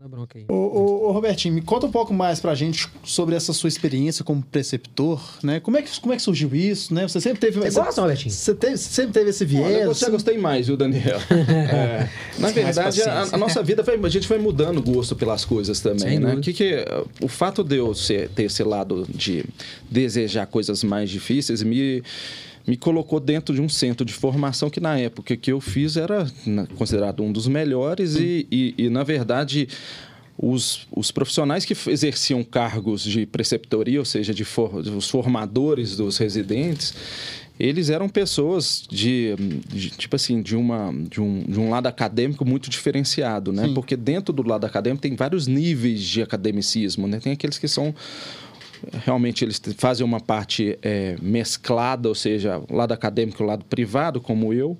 [0.08, 0.44] Bronca aí.
[0.48, 4.24] Ô, ô, ô, Robertinho, me conta um pouco mais pra gente sobre essa sua experiência
[4.24, 5.60] como preceptor, né?
[5.60, 7.06] Como é que, como é que surgiu isso, né?
[7.06, 7.60] Você sempre teve...
[7.60, 8.30] Você gosta, Robertinho?
[8.32, 9.64] Você teve- sempre teve esse viés?
[9.66, 10.10] Olha, eu assim?
[10.10, 11.18] gostei mais, viu, Daniel?
[11.72, 15.44] É, na verdade, a, a nossa vida, vai, a gente vai mudando o gosto pelas
[15.44, 16.38] coisas também, Sem né?
[16.42, 16.84] Que que,
[17.20, 19.44] o fato de eu ser- ter esse lado de
[19.90, 22.02] desejar coisas mais difíceis me,
[22.66, 26.26] me colocou dentro de um centro de formação que, na época que eu fiz, era
[26.76, 29.68] considerado um dos melhores e, e, e, na verdade...
[30.38, 36.16] Os, os profissionais que exerciam cargos de preceptoria, ou seja, de for- os formadores dos
[36.16, 36.94] residentes,
[37.60, 39.36] eles eram pessoas de,
[39.68, 43.70] de, tipo assim de uma de um, de um lado acadêmico muito diferenciado né?
[43.74, 47.20] Porque dentro do lado acadêmico tem vários níveis de academicismo né?
[47.20, 47.94] Tem aqueles que são
[49.04, 53.64] realmente eles fazem uma parte é, mesclada, ou seja, o lado acadêmico e o lado
[53.64, 54.76] privado, como eu,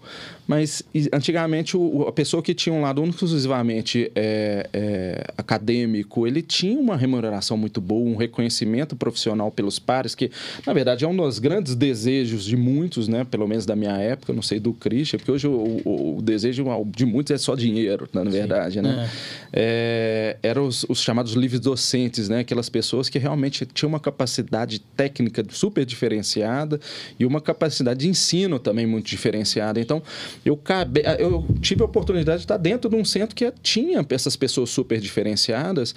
[0.46, 0.82] mas
[1.12, 6.78] antigamente o- a pessoa que tinha um lado único exclusivamente é, é, acadêmico, ele tinha
[6.78, 10.30] uma remuneração muito boa, um reconhecimento profissional pelos pares, que
[10.66, 14.32] na verdade é um dos grandes desejos de muitos, né, pelo menos da minha época,
[14.32, 16.64] não sei do Christian, porque hoje o, o- o desejo
[16.94, 19.08] de muitos é só dinheiro, na verdade, né?
[19.52, 22.40] É, eram os, os chamados livres docentes, né?
[22.40, 26.80] Aquelas pessoas que realmente tinham uma capacidade técnica super diferenciada
[27.18, 29.80] e uma capacidade de ensino também muito diferenciada.
[29.80, 30.02] Então,
[30.44, 34.36] eu, cabe, eu tive a oportunidade de estar dentro de um centro que tinha essas
[34.36, 35.94] pessoas super diferenciadas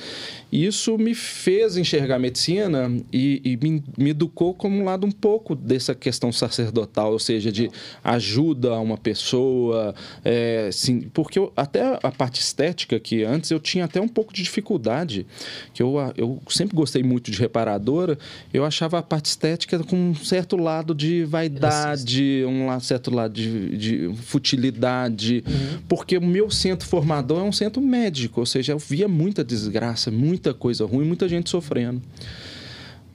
[0.52, 5.06] e isso me fez enxergar a medicina e, e me, me educou como um lado
[5.06, 7.70] um pouco dessa questão sacerdotal, ou seja, de
[8.04, 13.60] ajuda a uma pessoa, é, sim, porque eu- até a parte estética que antes eu
[13.60, 15.26] tinha até um pouco de dificuldade,
[15.74, 18.18] que eu, eu sempre gostei muito de reparadora,
[18.54, 23.78] eu achava a parte estética com um certo lado de vaidade, um certo lado de,
[23.78, 25.43] de futilidade,
[25.88, 30.09] porque o meu centro formador é um centro médico, ou seja, eu via muita desgraça,
[30.11, 32.01] muita coisa ruim, muita gente sofrendo.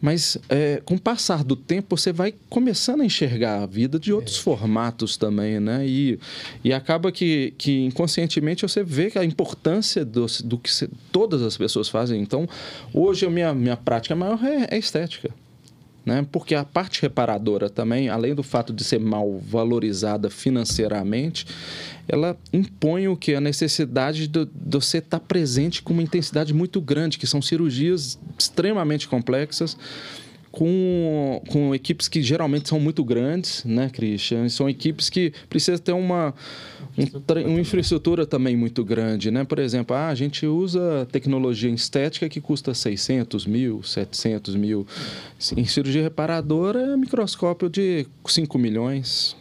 [0.02, 4.14] Mas é, com o passar do tempo, você vai começando a enxergar a vida de
[4.14, 5.86] outros formatos também, né?
[5.86, 6.18] E,
[6.64, 11.42] e acaba que, que inconscientemente você vê que a importância do, do que se- todas
[11.42, 12.18] as pessoas fazem.
[12.22, 12.48] Então,
[12.94, 15.28] hoje a minha, minha prática maior é, é estética.
[16.04, 16.26] Né?
[16.32, 21.46] Porque a parte reparadora também, além do fato de ser mal valorizada financeiramente,
[22.08, 23.34] ela impõe o que?
[23.34, 29.06] A necessidade de, você estar presente com uma intensidade muito grande, que são cirurgias extremamente
[29.06, 29.76] complexas,
[30.50, 34.48] com, com equipes que geralmente são muito grandes, né, Christian?
[34.48, 36.34] São equipes que precisam ter uma,
[37.06, 39.44] tre- uma infraestrutura também muito grande, né?
[39.44, 44.86] Por exemplo, ah, a gente usa tecnologia em estética que custa 600 mil, 700 mil.
[45.56, 49.36] Em cirurgia reparadora, microscópio de 5 milhões.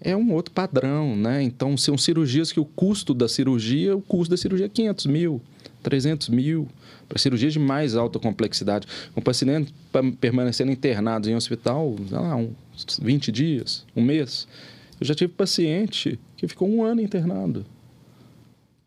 [0.00, 1.42] É um outro padrão, né?
[1.42, 5.40] Então, são cirurgias que o custo da cirurgia, o custo da cirurgia é 500 mil,
[5.82, 6.68] 300 mil,
[7.08, 8.86] para cirurgias de mais alta complexidade.
[9.16, 14.46] Um paciente pa- permanecendo internado em hospital, sei lá, uns 20 dias, um mês.
[15.00, 17.64] Eu já tive paciente que ficou um ano internado.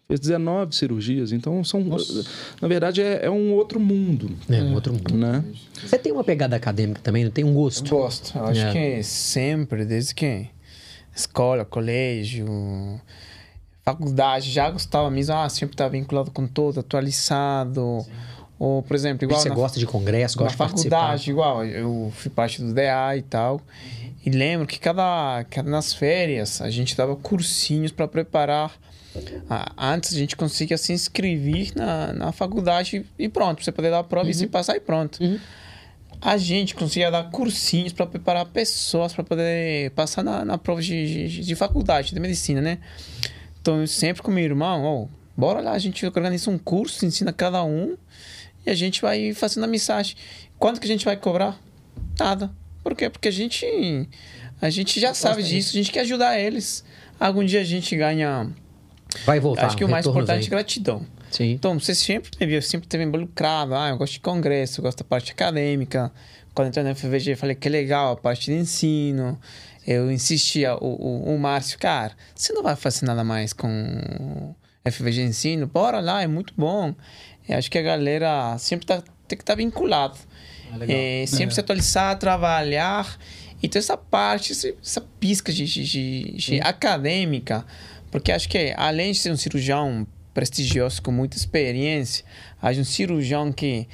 [0.07, 1.31] Fez 19 cirurgias.
[1.31, 1.81] Então, são,
[2.61, 5.15] na verdade, é, é um outro mundo, É, um outro mundo.
[5.15, 5.43] né?
[5.85, 7.89] Você tem uma pegada acadêmica também, não tem um gosto?
[7.89, 8.37] Gosto.
[8.37, 8.71] Eu acho É.
[8.97, 10.47] que sempre, desde que
[11.15, 12.45] escola, colégio,
[13.83, 15.33] faculdade, já gostava mesmo.
[15.35, 18.05] Ah, sempre estava vinculado com todo, atualizado.
[18.59, 20.97] Ou, por exemplo, igual Você na, gosta de congresso, gosta de participar?
[20.97, 23.59] faculdade, igual, eu fui parte do DA e tal.
[24.25, 28.71] E lembro que cada, cada nas férias a gente dava cursinhos para preparar.
[29.77, 33.99] Antes a gente conseguia se inscrever na, na faculdade e pronto, pra você poder dar
[33.99, 35.19] a prova e se passar e pronto.
[36.21, 41.27] A gente conseguia dar cursinhos para preparar pessoas para poder passar na, na prova de,
[41.27, 42.77] de, de faculdade, de medicina, né?
[43.59, 47.33] Então, eu sempre com meu irmão, ó, bora lá, a gente organiza um curso, ensina
[47.33, 47.97] cada um
[48.65, 50.15] e a gente vai fazendo a mensagem.
[50.59, 51.59] Quanto que a gente vai cobrar?
[52.19, 52.51] Nada.
[52.83, 53.09] Por quê?
[53.09, 53.65] Porque a gente,
[54.61, 56.83] a gente já sabe disso, a gente quer ajudar eles.
[57.19, 58.49] Algum dia a gente ganha.
[59.25, 59.67] Vai voltar.
[59.67, 60.49] acho que o mais importante é vem.
[60.49, 61.05] gratidão.
[61.29, 61.51] Sim.
[61.51, 63.75] Então, você sempre me viu, sempre teve involucrado.
[63.75, 66.11] Ah, eu gosto de congresso, eu gosto da parte acadêmica.
[66.53, 69.39] Quando entrei na FVG, eu falei que é legal a parte de ensino.
[69.85, 74.53] Eu insistia, o, o, o Márcio, cara, você não vai fazer nada mais com
[74.89, 75.67] FVG Ensino?
[75.67, 76.93] Bora lá, é muito bom.
[77.47, 80.17] Eu acho que a galera sempre tá, tem que estar vinculado.
[80.87, 83.17] É, sempre se atualizar, trabalhar.
[83.63, 87.65] Então, essa parte, essa pisca de, de, de- de acadêmica,
[88.09, 92.25] porque acho que além de ser um cirurgião prestigioso com muita experiência,
[92.61, 93.87] acho um cirurgião que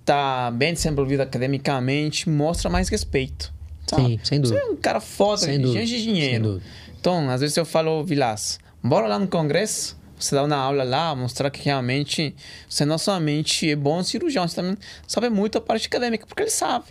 [0.00, 3.52] está bem desenvolvido academicamente, mostra mais respeito.
[3.86, 4.02] sabe?
[4.02, 4.60] Sim, sem dúvida.
[4.60, 6.44] Você é um cara foda, Sem de dúvida, gente de sem dinheiro.
[6.44, 6.64] dúvida.
[7.00, 11.14] Então, às vezes eu falo, Vilas, bora lá no congresso, você dá uma aula lá,
[11.14, 12.34] mostrar que realmente
[12.68, 16.50] você não somente é bom cirurgião, você também sabe muito a parte acadêmica, porque ele
[16.50, 16.86] sabe.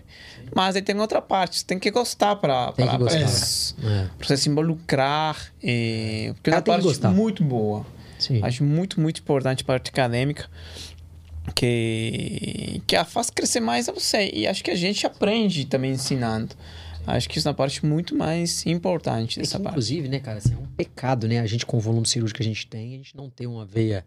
[0.55, 4.07] Mas aí tem outra parte, você tem que gostar para é.
[4.19, 5.51] você se involucrar.
[5.61, 7.85] E, porque é uma parte muito boa.
[8.19, 8.39] Sim.
[8.43, 10.49] Acho muito, muito importante a parte acadêmica
[11.55, 14.29] que, que a faz crescer mais a você.
[14.33, 16.55] E acho que a gente aprende também ensinando.
[17.05, 19.73] Acho que isso é uma parte muito mais importante É dessa que, parte.
[19.73, 21.39] inclusive, né, cara, assim, é um pecado, né?
[21.39, 23.65] A gente, com o volume cirúrgico que a gente tem, a gente não tem uma
[23.65, 24.05] veia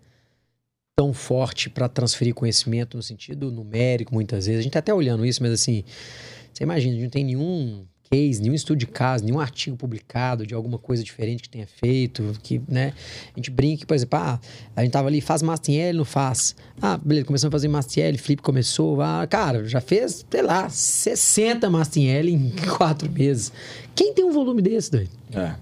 [0.96, 4.60] tão forte para transferir conhecimento no sentido numérico, muitas vezes.
[4.60, 5.84] A gente tá até olhando isso, mas assim,
[6.52, 10.46] você imagina, a gente não tem nenhum case, nenhum estudo de caso, nenhum artigo publicado
[10.46, 12.92] de alguma coisa diferente que tenha feito, que, né?
[13.34, 14.40] A gente brinca por exemplo, ah,
[14.74, 16.54] a gente tava ali, faz Mastiel, não faz.
[16.80, 21.68] Ah, beleza, começamos a fazer Mastiel, Felipe começou, ah, cara, já fez, sei lá, 60
[21.70, 23.52] Mastiel em quatro meses.
[23.94, 25.10] Quem tem um volume desse, doido?
[25.32, 25.54] É.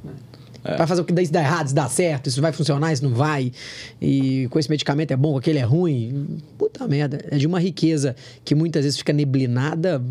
[0.65, 3.15] Vai fazer o que se dá errado, se dá certo, isso vai funcionar, isso não
[3.15, 3.53] vai.
[4.01, 6.39] E com esse medicamento é bom, com aquele é ruim.
[6.57, 7.19] Puta merda.
[7.31, 10.03] É de uma riqueza que muitas vezes fica neblinada,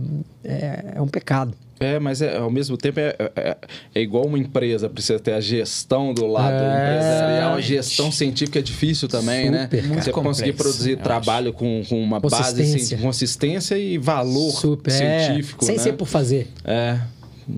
[0.43, 1.55] é, é um pecado.
[1.80, 3.57] É, mas é, ao mesmo tempo é, é,
[3.95, 6.95] é igual uma empresa precisa ter a gestão do lado É.
[6.95, 7.53] empresarial.
[7.55, 9.63] A gestão científica é difícil também, né?
[9.63, 10.01] Super, cara.
[10.01, 12.97] Você conseguir produzir trabalho com, com uma base, Consistência.
[12.97, 14.91] ci- consistência e valor Super.
[14.93, 15.82] é, científico, sem né?
[15.82, 16.47] ser por fazer.
[16.63, 16.99] É,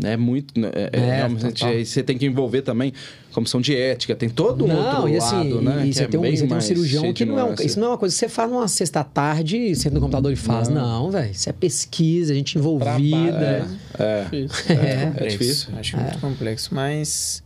[0.04, 0.54] é muito.
[0.66, 1.70] É, é, É, realmente, total.
[1.70, 2.94] aí você tem que envolver também
[3.32, 5.86] comissão de ética, tem todo um não, outro e assim, lado, né?
[5.88, 7.88] e você é tem um, você tem um cirurgião que não é um, isso não
[7.88, 10.70] é uma coisa que você faz numa sexta-tarde, senta no computador e faz.
[10.70, 11.32] Não, velho.
[11.32, 13.68] Isso é pesquisa, gente envolvida.
[14.00, 15.06] É, É.
[15.06, 15.38] complexo.
[15.38, 15.70] difícil.
[15.78, 17.44] Acho muito complexo, mas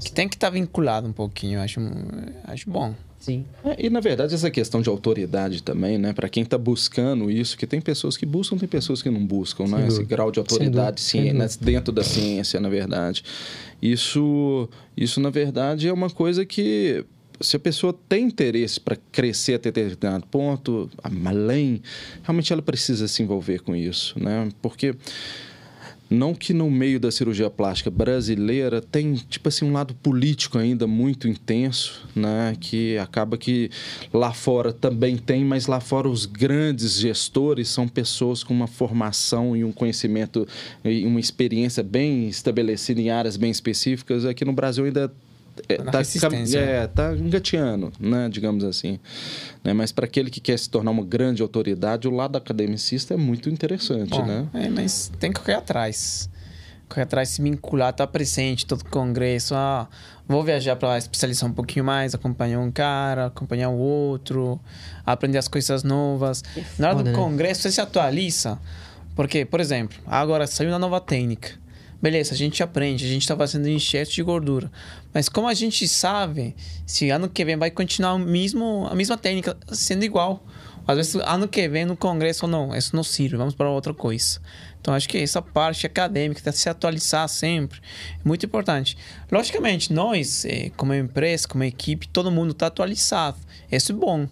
[0.00, 1.58] que tem que estar vinculado um pouquinho.
[1.58, 1.80] eu Acho,
[2.44, 2.94] acho bom.
[3.20, 3.44] Sim.
[3.62, 6.14] É, e na verdade essa questão de autoridade também, né?
[6.14, 9.66] Para quem está buscando isso, que tem pessoas que buscam, tem pessoas que não buscam,
[9.66, 9.86] né?
[9.86, 10.08] Esse dúvida.
[10.08, 11.48] grau de Sem autoridade sem ciência, né?
[11.60, 13.22] dentro da ciência, na verdade.
[13.80, 17.04] Isso, isso na verdade é uma coisa que
[17.42, 20.90] se a pessoa tem interesse para crescer até determinado ponto,
[21.24, 21.82] além,
[22.22, 24.48] realmente ela precisa se envolver com isso, né?
[24.62, 24.94] Porque
[26.10, 30.84] não que no meio da cirurgia plástica brasileira tem, tipo assim, um lado político ainda
[30.84, 32.56] muito intenso, né?
[32.58, 33.70] Que acaba que
[34.12, 39.56] lá fora também tem, mas lá fora os grandes gestores são pessoas com uma formação
[39.56, 40.48] e um conhecimento
[40.84, 44.24] e uma experiência bem estabelecida em áreas bem específicas.
[44.24, 45.12] Aqui no Brasil ainda
[45.68, 45.98] é, Tá tá,
[46.58, 48.98] é, tá engateando, né, digamos assim.
[49.64, 49.72] Né?
[49.72, 53.48] Mas para aquele que quer se tornar uma grande autoridade, o lado academicista é muito
[53.48, 54.46] interessante, Bom, né?
[54.54, 56.28] é, mas tem que correr atrás.
[56.88, 59.54] Correr atrás, se vincular, estar presente, todo congresso.
[59.54, 59.88] Ah,
[60.26, 64.60] vou viajar para especializar um pouquinho mais, acompanhar um cara, acompanhar o outro,
[65.06, 66.42] aprender as coisas novas.
[66.78, 67.12] Na hora do né?
[67.12, 68.58] congresso, você se atualiza.
[69.14, 71.50] Porque, por exemplo, agora saiu uma nova técnica.
[72.02, 74.72] Beleza, a gente aprende, a gente está fazendo enxerto de gordura.
[75.12, 79.56] Mas como a gente sabe se ano que vem vai continuar mesmo, a mesma técnica
[79.70, 80.42] sendo igual?
[80.86, 84.40] Às vezes, ano que vem no congresso, não, isso não sirve, vamos para outra coisa.
[84.80, 87.80] Então, acho que essa parte acadêmica, de se atualizar sempre,
[88.14, 88.96] é muito importante.
[89.30, 93.38] Logicamente, nós, eh, como empresa, como equipe, todo mundo está atualizado.
[93.70, 94.26] Isso é bom.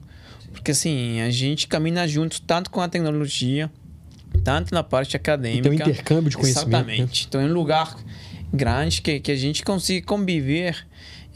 [0.50, 3.70] Porque, assim, a gente caminha juntos, tanto com a tecnologia,
[4.44, 5.68] tanto na parte acadêmica.
[5.68, 6.94] E um intercâmbio de conhecimento, né?
[6.94, 7.26] Exatamente.
[7.28, 7.96] Então, é um lugar
[8.52, 10.86] grande que, que a gente consiga conviver,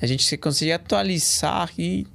[0.00, 2.06] a gente consiga atualizar e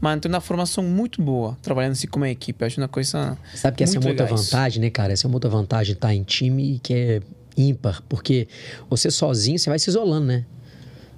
[0.00, 2.64] manter uma formação muito boa, trabalhando assim como equipe.
[2.64, 3.36] Acho uma coisa.
[3.54, 4.50] Sabe que essa é uma outra legal isso.
[4.50, 5.12] vantagem, né, cara?
[5.12, 7.20] Essa é uma outra vantagem estar em time que é
[7.56, 8.48] ímpar, porque
[8.90, 10.44] você sozinho, você vai se isolando, né?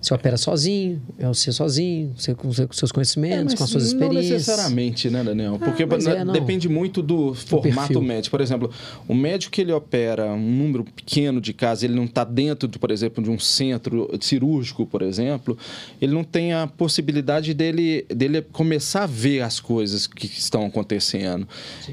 [0.01, 4.01] Você opera sozinho, é você sozinho, você com seus conhecimentos, É, com as suas Não
[4.01, 4.31] experiências.
[4.47, 5.59] necessariamente, né, Daniel?
[5.59, 6.33] Porque mas na- é, não.
[6.33, 8.01] depende muito do formato perfil.
[8.03, 8.31] médico.
[8.31, 8.71] Por exemplo,
[9.09, 12.79] o médico que ele opera um número pequeno de casos, ele não está dentro, de,
[12.79, 15.59] por exemplo, de um centro cirúrgico, por exemplo,
[16.01, 21.47] ele não tem a possibilidade dele, dele começar a ver as coisas que estão acontecendo.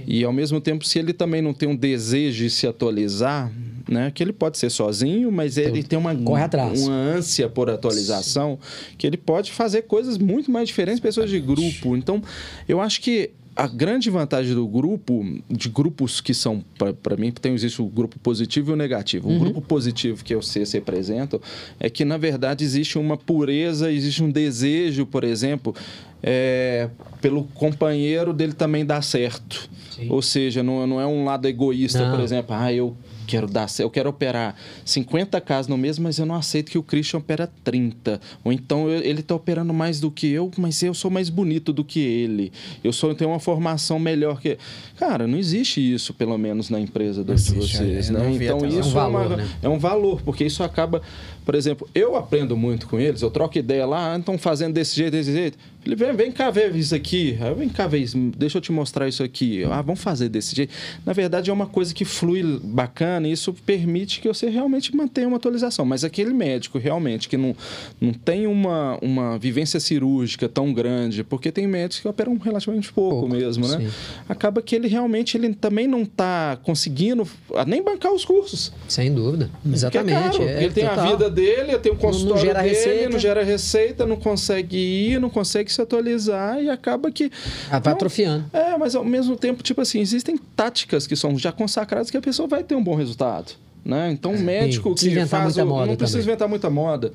[0.06, 3.51] E, ao mesmo tempo, se ele também não tem um desejo de se atualizar,
[3.88, 8.57] né, que ele pode ser sozinho, mas ele tem uma, uma ânsia por atualização,
[8.97, 11.95] que ele pode fazer coisas muito mais diferentes pessoas de grupo.
[11.95, 12.21] Então,
[12.67, 16.63] eu acho que a grande vantagem do grupo, de grupos que são,
[17.01, 19.33] para mim, tem existe o grupo positivo e o negativo.
[19.33, 21.39] O grupo positivo que vocês representam
[21.79, 25.73] é que, na verdade, existe uma pureza, existe um desejo, por exemplo,
[26.21, 26.89] é,
[27.21, 29.69] pelo companheiro dele também dar certo.
[30.09, 32.11] Ou seja, não, não é um lado egoísta, Não.
[32.11, 36.26] por exemplo, ah, eu quero dar, eu quero operar 50 casos no mês, mas eu
[36.26, 38.19] não aceito que o Christian opera 30.
[38.43, 41.73] Ou então eu- ele está operando mais do que eu, mas eu sou mais bonito
[41.73, 42.51] do que ele.
[42.84, 44.57] Eu sou eu tenho uma formação melhor que.
[44.97, 48.32] Cara, não existe isso, pelo menos na empresa de vocês, eu né?
[48.34, 49.47] Então isso É um valor, uma- né?
[49.61, 51.01] é um valor, porque isso acaba,
[51.45, 54.95] por exemplo, eu aprendo muito com eles, eu troco ideia lá, ah, estão fazendo desse
[54.95, 55.57] jeito, desse jeito.
[55.85, 57.37] Ele vem, vem cá ver isso aqui.
[57.39, 58.17] Aí, Vem cá ver isso.
[58.35, 59.63] Deixa eu te mostrar isso aqui.
[59.65, 60.73] Ah, vamos fazer desse jeito.
[61.05, 65.27] Na verdade, é uma coisa que flui bacana e isso permite que você realmente mantenha
[65.27, 65.85] uma atualização.
[65.85, 67.55] Mas aquele médico realmente que não,
[68.01, 73.19] não tem uma, uma vivência cirúrgica tão grande, porque tem médicos que operam relativamente pouco,
[73.21, 73.77] Pouco, mesmo, né?
[73.77, 73.89] sim.
[74.27, 78.73] Acaba que ele realmente ele também não está conseguindo ah, nem bancar os cursos.
[78.87, 79.51] Sem dúvida.
[79.63, 80.37] É Exatamente.
[80.39, 81.11] caro, é, ele tem a total.
[81.11, 83.09] vida dele, ele tem o consultório gera dele, receita.
[83.09, 87.31] não gera receita, não consegue ir, não consegue se atualizar e acaba que.
[87.69, 88.45] Ah, vai Não, atrofiando.
[88.53, 92.21] É, mas ao mesmo tempo, tipo assim, existem táticas que são já consagradas que a
[92.21, 93.53] pessoa vai ter um bom resultado.
[93.83, 94.09] Né?
[94.11, 96.27] Então, um médico precisa que faz muita o- moda não precisa também.
[96.33, 97.13] inventar muita moda.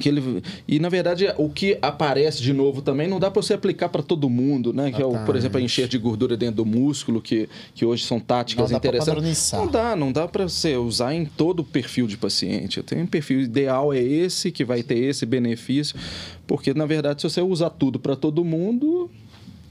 [0.00, 3.54] Que ele, e na verdade o que aparece de novo também não dá para você
[3.54, 4.90] aplicar para todo mundo, né?
[4.90, 8.04] Que é o, por exemplo, a encher de gordura dentro do músculo, que, que hoje
[8.04, 9.52] são táticas Não interessantes.
[9.52, 12.78] Não dá, não dá para você usar em todo o perfil de paciente.
[12.78, 15.96] Eu tenho um perfil ideal é esse que vai ter esse benefício,
[16.46, 19.10] porque na verdade se você usar tudo para todo mundo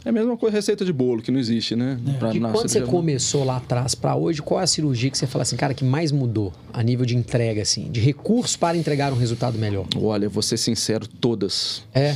[0.06, 2.00] é a mesma coisa receita de bolo que não existe, né?
[2.20, 5.18] Pra- De na quando você começou lá atrás pra hoje, qual é a cirurgia que
[5.18, 8.78] você fala assim, cara, que mais mudou a nível de entrega, assim, de recurso para
[8.78, 9.86] entregar um resultado melhor?
[9.96, 11.84] Olha, vou ser sincero, todas.
[11.94, 12.16] É.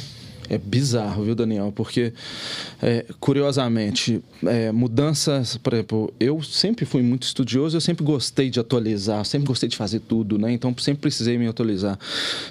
[0.49, 1.71] É bizarro, viu, Daniel?
[1.75, 2.13] Porque,
[2.81, 8.59] é, curiosamente, é, mudanças, por exemplo, eu sempre fui muito estudioso, eu sempre gostei de
[8.59, 10.51] atualizar, sempre gostei de fazer tudo, né?
[10.51, 11.97] Então, sempre precisei me atualizar.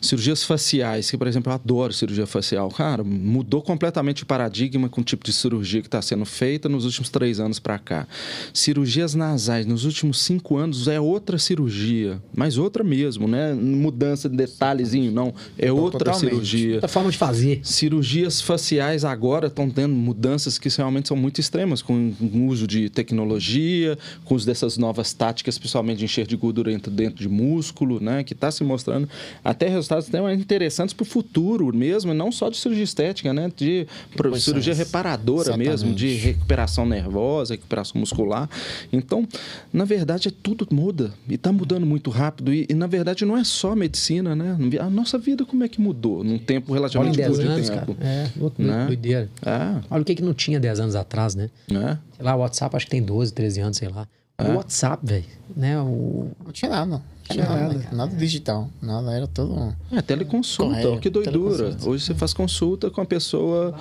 [0.00, 2.70] Cirurgias faciais, que, por exemplo, eu adoro cirurgia facial.
[2.70, 6.84] Cara, mudou completamente o paradigma com o tipo de cirurgia que está sendo feita nos
[6.84, 8.06] últimos três anos para cá.
[8.52, 13.52] Cirurgias nasais, nos últimos cinco anos, é outra cirurgia, mas outra mesmo, né?
[13.52, 15.34] Mudança de detalhezinho, não.
[15.58, 16.30] É outra Totalmente.
[16.30, 16.74] cirurgia.
[16.74, 17.60] Outra forma de fazer.
[17.82, 22.88] Cirurgias faciais agora estão tendo mudanças que realmente são muito extremas, com o uso de
[22.88, 27.98] tecnologia, com o uso dessas novas táticas, principalmente de encher de gordura dentro, de músculo,
[27.98, 28.22] né?
[28.22, 29.08] Que está se mostrando
[29.44, 33.50] até resultados até mais interessantes para o futuro mesmo, não só de cirurgia estética, né?
[33.56, 33.84] De
[34.16, 34.76] Pois cirurgia é.
[34.76, 36.26] reparadora mesmo, de Exatamente.
[36.26, 38.48] recuperação nervosa, recuperação muscular.
[38.92, 39.26] Então,
[39.72, 42.54] na verdade, é tudo muda e está mudando muito rápido.
[42.54, 44.56] E, e, na verdade, não é só a medicina, né?
[44.78, 47.96] A nossa vida como é que mudou num tempo Olha, em relativamente 10 curto anos,
[47.96, 48.08] cara.
[48.08, 48.86] É, outro Né?
[48.86, 49.28] doideira.
[49.44, 51.50] É, Olha o que, que não tinha 10 anos atrás, né?
[51.70, 51.98] né?
[52.16, 54.06] Sei lá, o WhatsApp acho que tem 12, 13 anos, sei lá.
[54.38, 55.24] O WhatsApp, velho,
[55.56, 55.78] né?
[55.80, 56.28] O...
[56.44, 56.90] Não tinha nada.
[56.90, 57.88] Não tinha nada.
[57.92, 58.68] Nada digital.
[58.80, 59.76] Nada, era tudo.
[59.92, 61.76] É, teleconsulta, Correio, ó, que doidura.
[61.84, 63.74] Hoje você faz consulta com a pessoa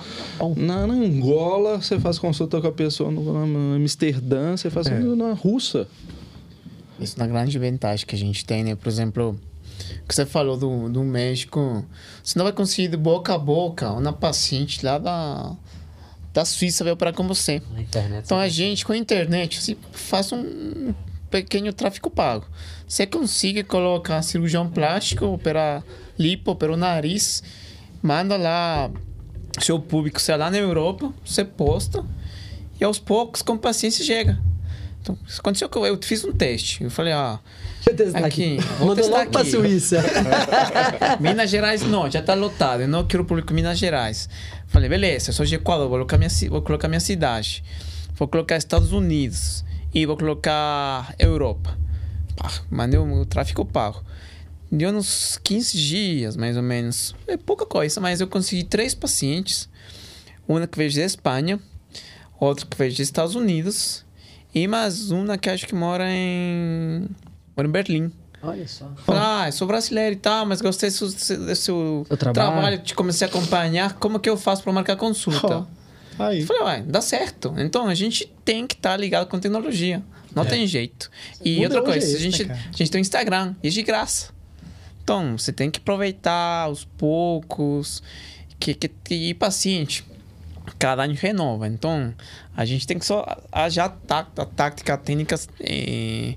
[0.56, 5.32] na, na Angola, você faz consulta com a pessoa no, na Amsterdã, você faz na
[5.32, 5.88] Rússia.
[7.00, 8.76] Isso na grande vantagem que a gente tem, né?
[8.76, 9.36] Por exemplo,
[10.06, 11.84] que você falou do, do México,
[12.22, 15.56] você não vai conseguir de boca a boca uma paciente lá da,
[16.32, 17.62] da Suíça vai operar com você.
[17.76, 18.24] Internet.
[18.24, 20.94] Então a gente, com a internet, você faz um
[21.30, 22.46] pequeno tráfico pago.
[22.86, 25.82] Você consegue colocar cirurgião plástico, operar
[26.18, 27.42] lipo, operar o nariz,
[28.02, 28.90] manda lá
[29.60, 32.04] seu público, sei lá, na Europa, você posta
[32.80, 34.40] e aos poucos, com paciência, chega.
[35.00, 36.82] Então, aconteceu que eu, eu fiz um teste.
[36.82, 37.38] Eu falei, ah,
[37.92, 39.50] Eu testar Aqui, Mandou logo aqui.
[39.50, 40.02] Suíça.
[41.20, 42.82] Minas Gerais não, já tá lotado.
[42.82, 44.28] Eu não quero público em Minas Gerais.
[44.66, 47.62] Falei, beleza, eu sou de Equador, vou colocar minha, vou colocar minha cidade.
[48.14, 49.64] Vou colocar Estados Unidos.
[49.94, 51.76] E vou colocar Europa.
[52.34, 54.02] Pá, mandei o, tráfico pago.
[54.70, 57.14] Deu uns 15 dias, mais ou menos.
[57.26, 59.68] É pouca coisa, mas eu consegui três pacientes.
[60.48, 61.60] Uma que veio de Espanha,
[62.40, 64.04] outra que veio dos Estados Unidos
[64.54, 67.08] e mais uma que acho que mora em,
[67.56, 68.12] mora em Berlim.
[68.42, 68.90] Olha só.
[69.06, 72.32] Ah, eu sou brasileiro e tal, mas gostei do seu, do seu trabalho.
[72.32, 73.94] trabalho, te comecei a acompanhar.
[73.94, 75.58] Como que eu faço para marcar consulta?
[75.58, 75.66] Ó,
[76.18, 76.40] Aí.
[76.40, 77.54] Eu falei, uai, dá certo.
[77.56, 80.02] Então a gente tem que estar ligado com tecnologia.
[80.34, 81.10] Não tem jeito.
[81.44, 83.70] E outra hoje coisa, é a, gente, né, a gente tem o Instagram, e é
[83.70, 84.32] de graça.
[85.04, 88.02] Então, você tem que aproveitar aos poucos,
[88.58, 90.04] que, que, que ir paciente.
[90.78, 91.66] Cada ano renova.
[91.66, 92.14] Então,
[92.56, 96.34] a gente tem que só a, já tá, a tática, a técnica é,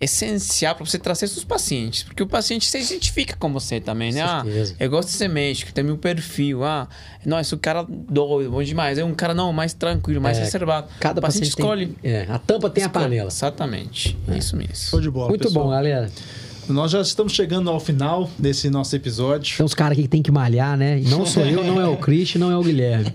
[0.00, 2.02] essencial para você trazer seus pacientes.
[2.02, 4.22] Porque o paciente se identifica com você também, né?
[4.22, 4.44] Ah,
[4.78, 6.64] eu gosto de ser médico, tem meu perfil.
[6.64, 6.88] Ah,
[7.24, 8.98] não, esse cara doido, bom demais.
[8.98, 10.88] É um cara não, mais tranquilo, mais É, reservado.
[11.00, 11.86] Cada o paciente, paciente escolhe.
[12.02, 13.04] Tem, é, a tampa tem a Escolhe.
[13.04, 13.28] panela.
[13.28, 14.18] Exatamente.
[14.36, 14.74] Isso mesmo.
[14.74, 15.64] Show de bola, Muito pessoal.
[15.66, 16.10] bom, galera.
[16.68, 19.56] Nós já estamos chegando ao final desse nosso episódio.
[19.56, 21.00] Tem uns caras aqui que tem que malhar, né?
[21.06, 23.12] Não sou eu, não é o Christian, não é o Guilherme.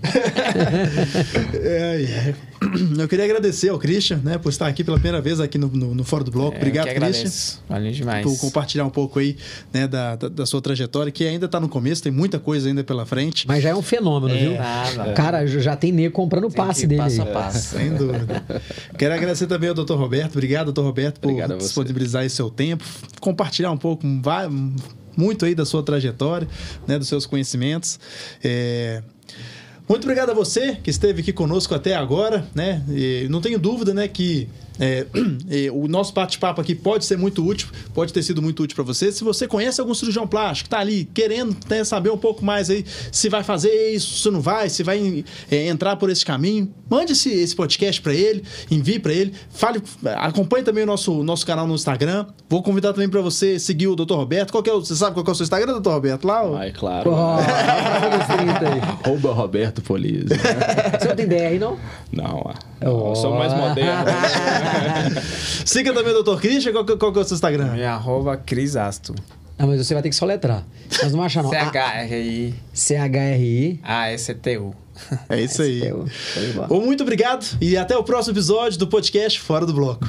[1.62, 2.34] É, é.
[2.98, 5.94] Eu queria agradecer ao Christian, né, por estar aqui pela primeira vez aqui no, no,
[5.94, 6.54] no Fora do Bloco.
[6.54, 7.58] É, Obrigado, Christian.
[7.68, 8.22] Valeu demais.
[8.22, 9.36] por compartilhar um pouco aí
[9.72, 12.84] né, da, da, da sua trajetória, que ainda está no começo, tem muita coisa ainda
[12.84, 13.46] pela frente.
[13.48, 14.52] Mas já é um fenômeno, viu?
[14.58, 15.10] nada.
[15.10, 17.76] O cara já tem nego comprando o passe dele passo a passo.
[17.78, 18.42] Sem dúvida.
[18.98, 19.94] Quero agradecer também ao Dr.
[19.94, 20.32] Roberto.
[20.32, 20.82] Obrigado, Dr.
[20.82, 22.84] Roberto, por Obrigado disponibilizar esse seu tempo,
[23.20, 23.39] compartilhar
[23.70, 24.06] um pouco,
[25.16, 26.48] muito aí da sua trajetória,
[26.86, 27.98] né, dos seus conhecimentos.
[28.42, 29.02] É...
[29.88, 32.80] Muito obrigado a você que esteve aqui conosco até agora, né?
[32.88, 34.48] E não tenho dúvida, né, que
[34.80, 38.84] é, o nosso bate-papo aqui pode ser muito útil, pode ter sido muito útil para
[38.84, 39.12] você.
[39.12, 42.84] Se você conhece algum cirurgião plástico, está ali querendo né, saber um pouco mais aí
[43.12, 47.12] se vai fazer isso, se não vai, se vai é, entrar por esse caminho, mande
[47.12, 49.82] esse, esse podcast para ele, envie para ele, fale,
[50.16, 52.26] acompanhe também o nosso, nosso canal no Instagram.
[52.48, 54.14] Vou convidar também para você seguir o Dr.
[54.14, 54.50] Roberto.
[54.50, 55.90] Qual é o, você sabe qual é o seu Instagram, Dr.
[55.90, 56.26] Roberto?
[56.26, 56.40] Lá?
[56.58, 57.10] Ah, é claro.
[57.12, 57.38] Oh,
[59.04, 60.28] Arroba Roberto Polizo.
[60.28, 61.78] Você não tem DR, não?
[62.12, 62.50] Não,
[62.82, 63.10] oh.
[63.10, 64.04] eu sou mais moderno.
[65.64, 66.40] Siga também o Dr.
[66.40, 66.72] Christian.
[66.72, 67.76] Qual, qual, é o seu Instagram?
[67.76, 69.14] É arroba Crisasto.
[69.58, 70.64] Ah, mas você vai ter que soletrar.
[71.02, 71.50] Mas não acha não.
[71.50, 72.54] C-H-R-I.
[72.72, 73.80] C-H-R-I.
[73.82, 74.74] A-S-T-U.
[75.28, 75.82] É isso aí.
[76.68, 80.06] Bom, muito obrigado e até o próximo episódio do podcast Fora do Bloco.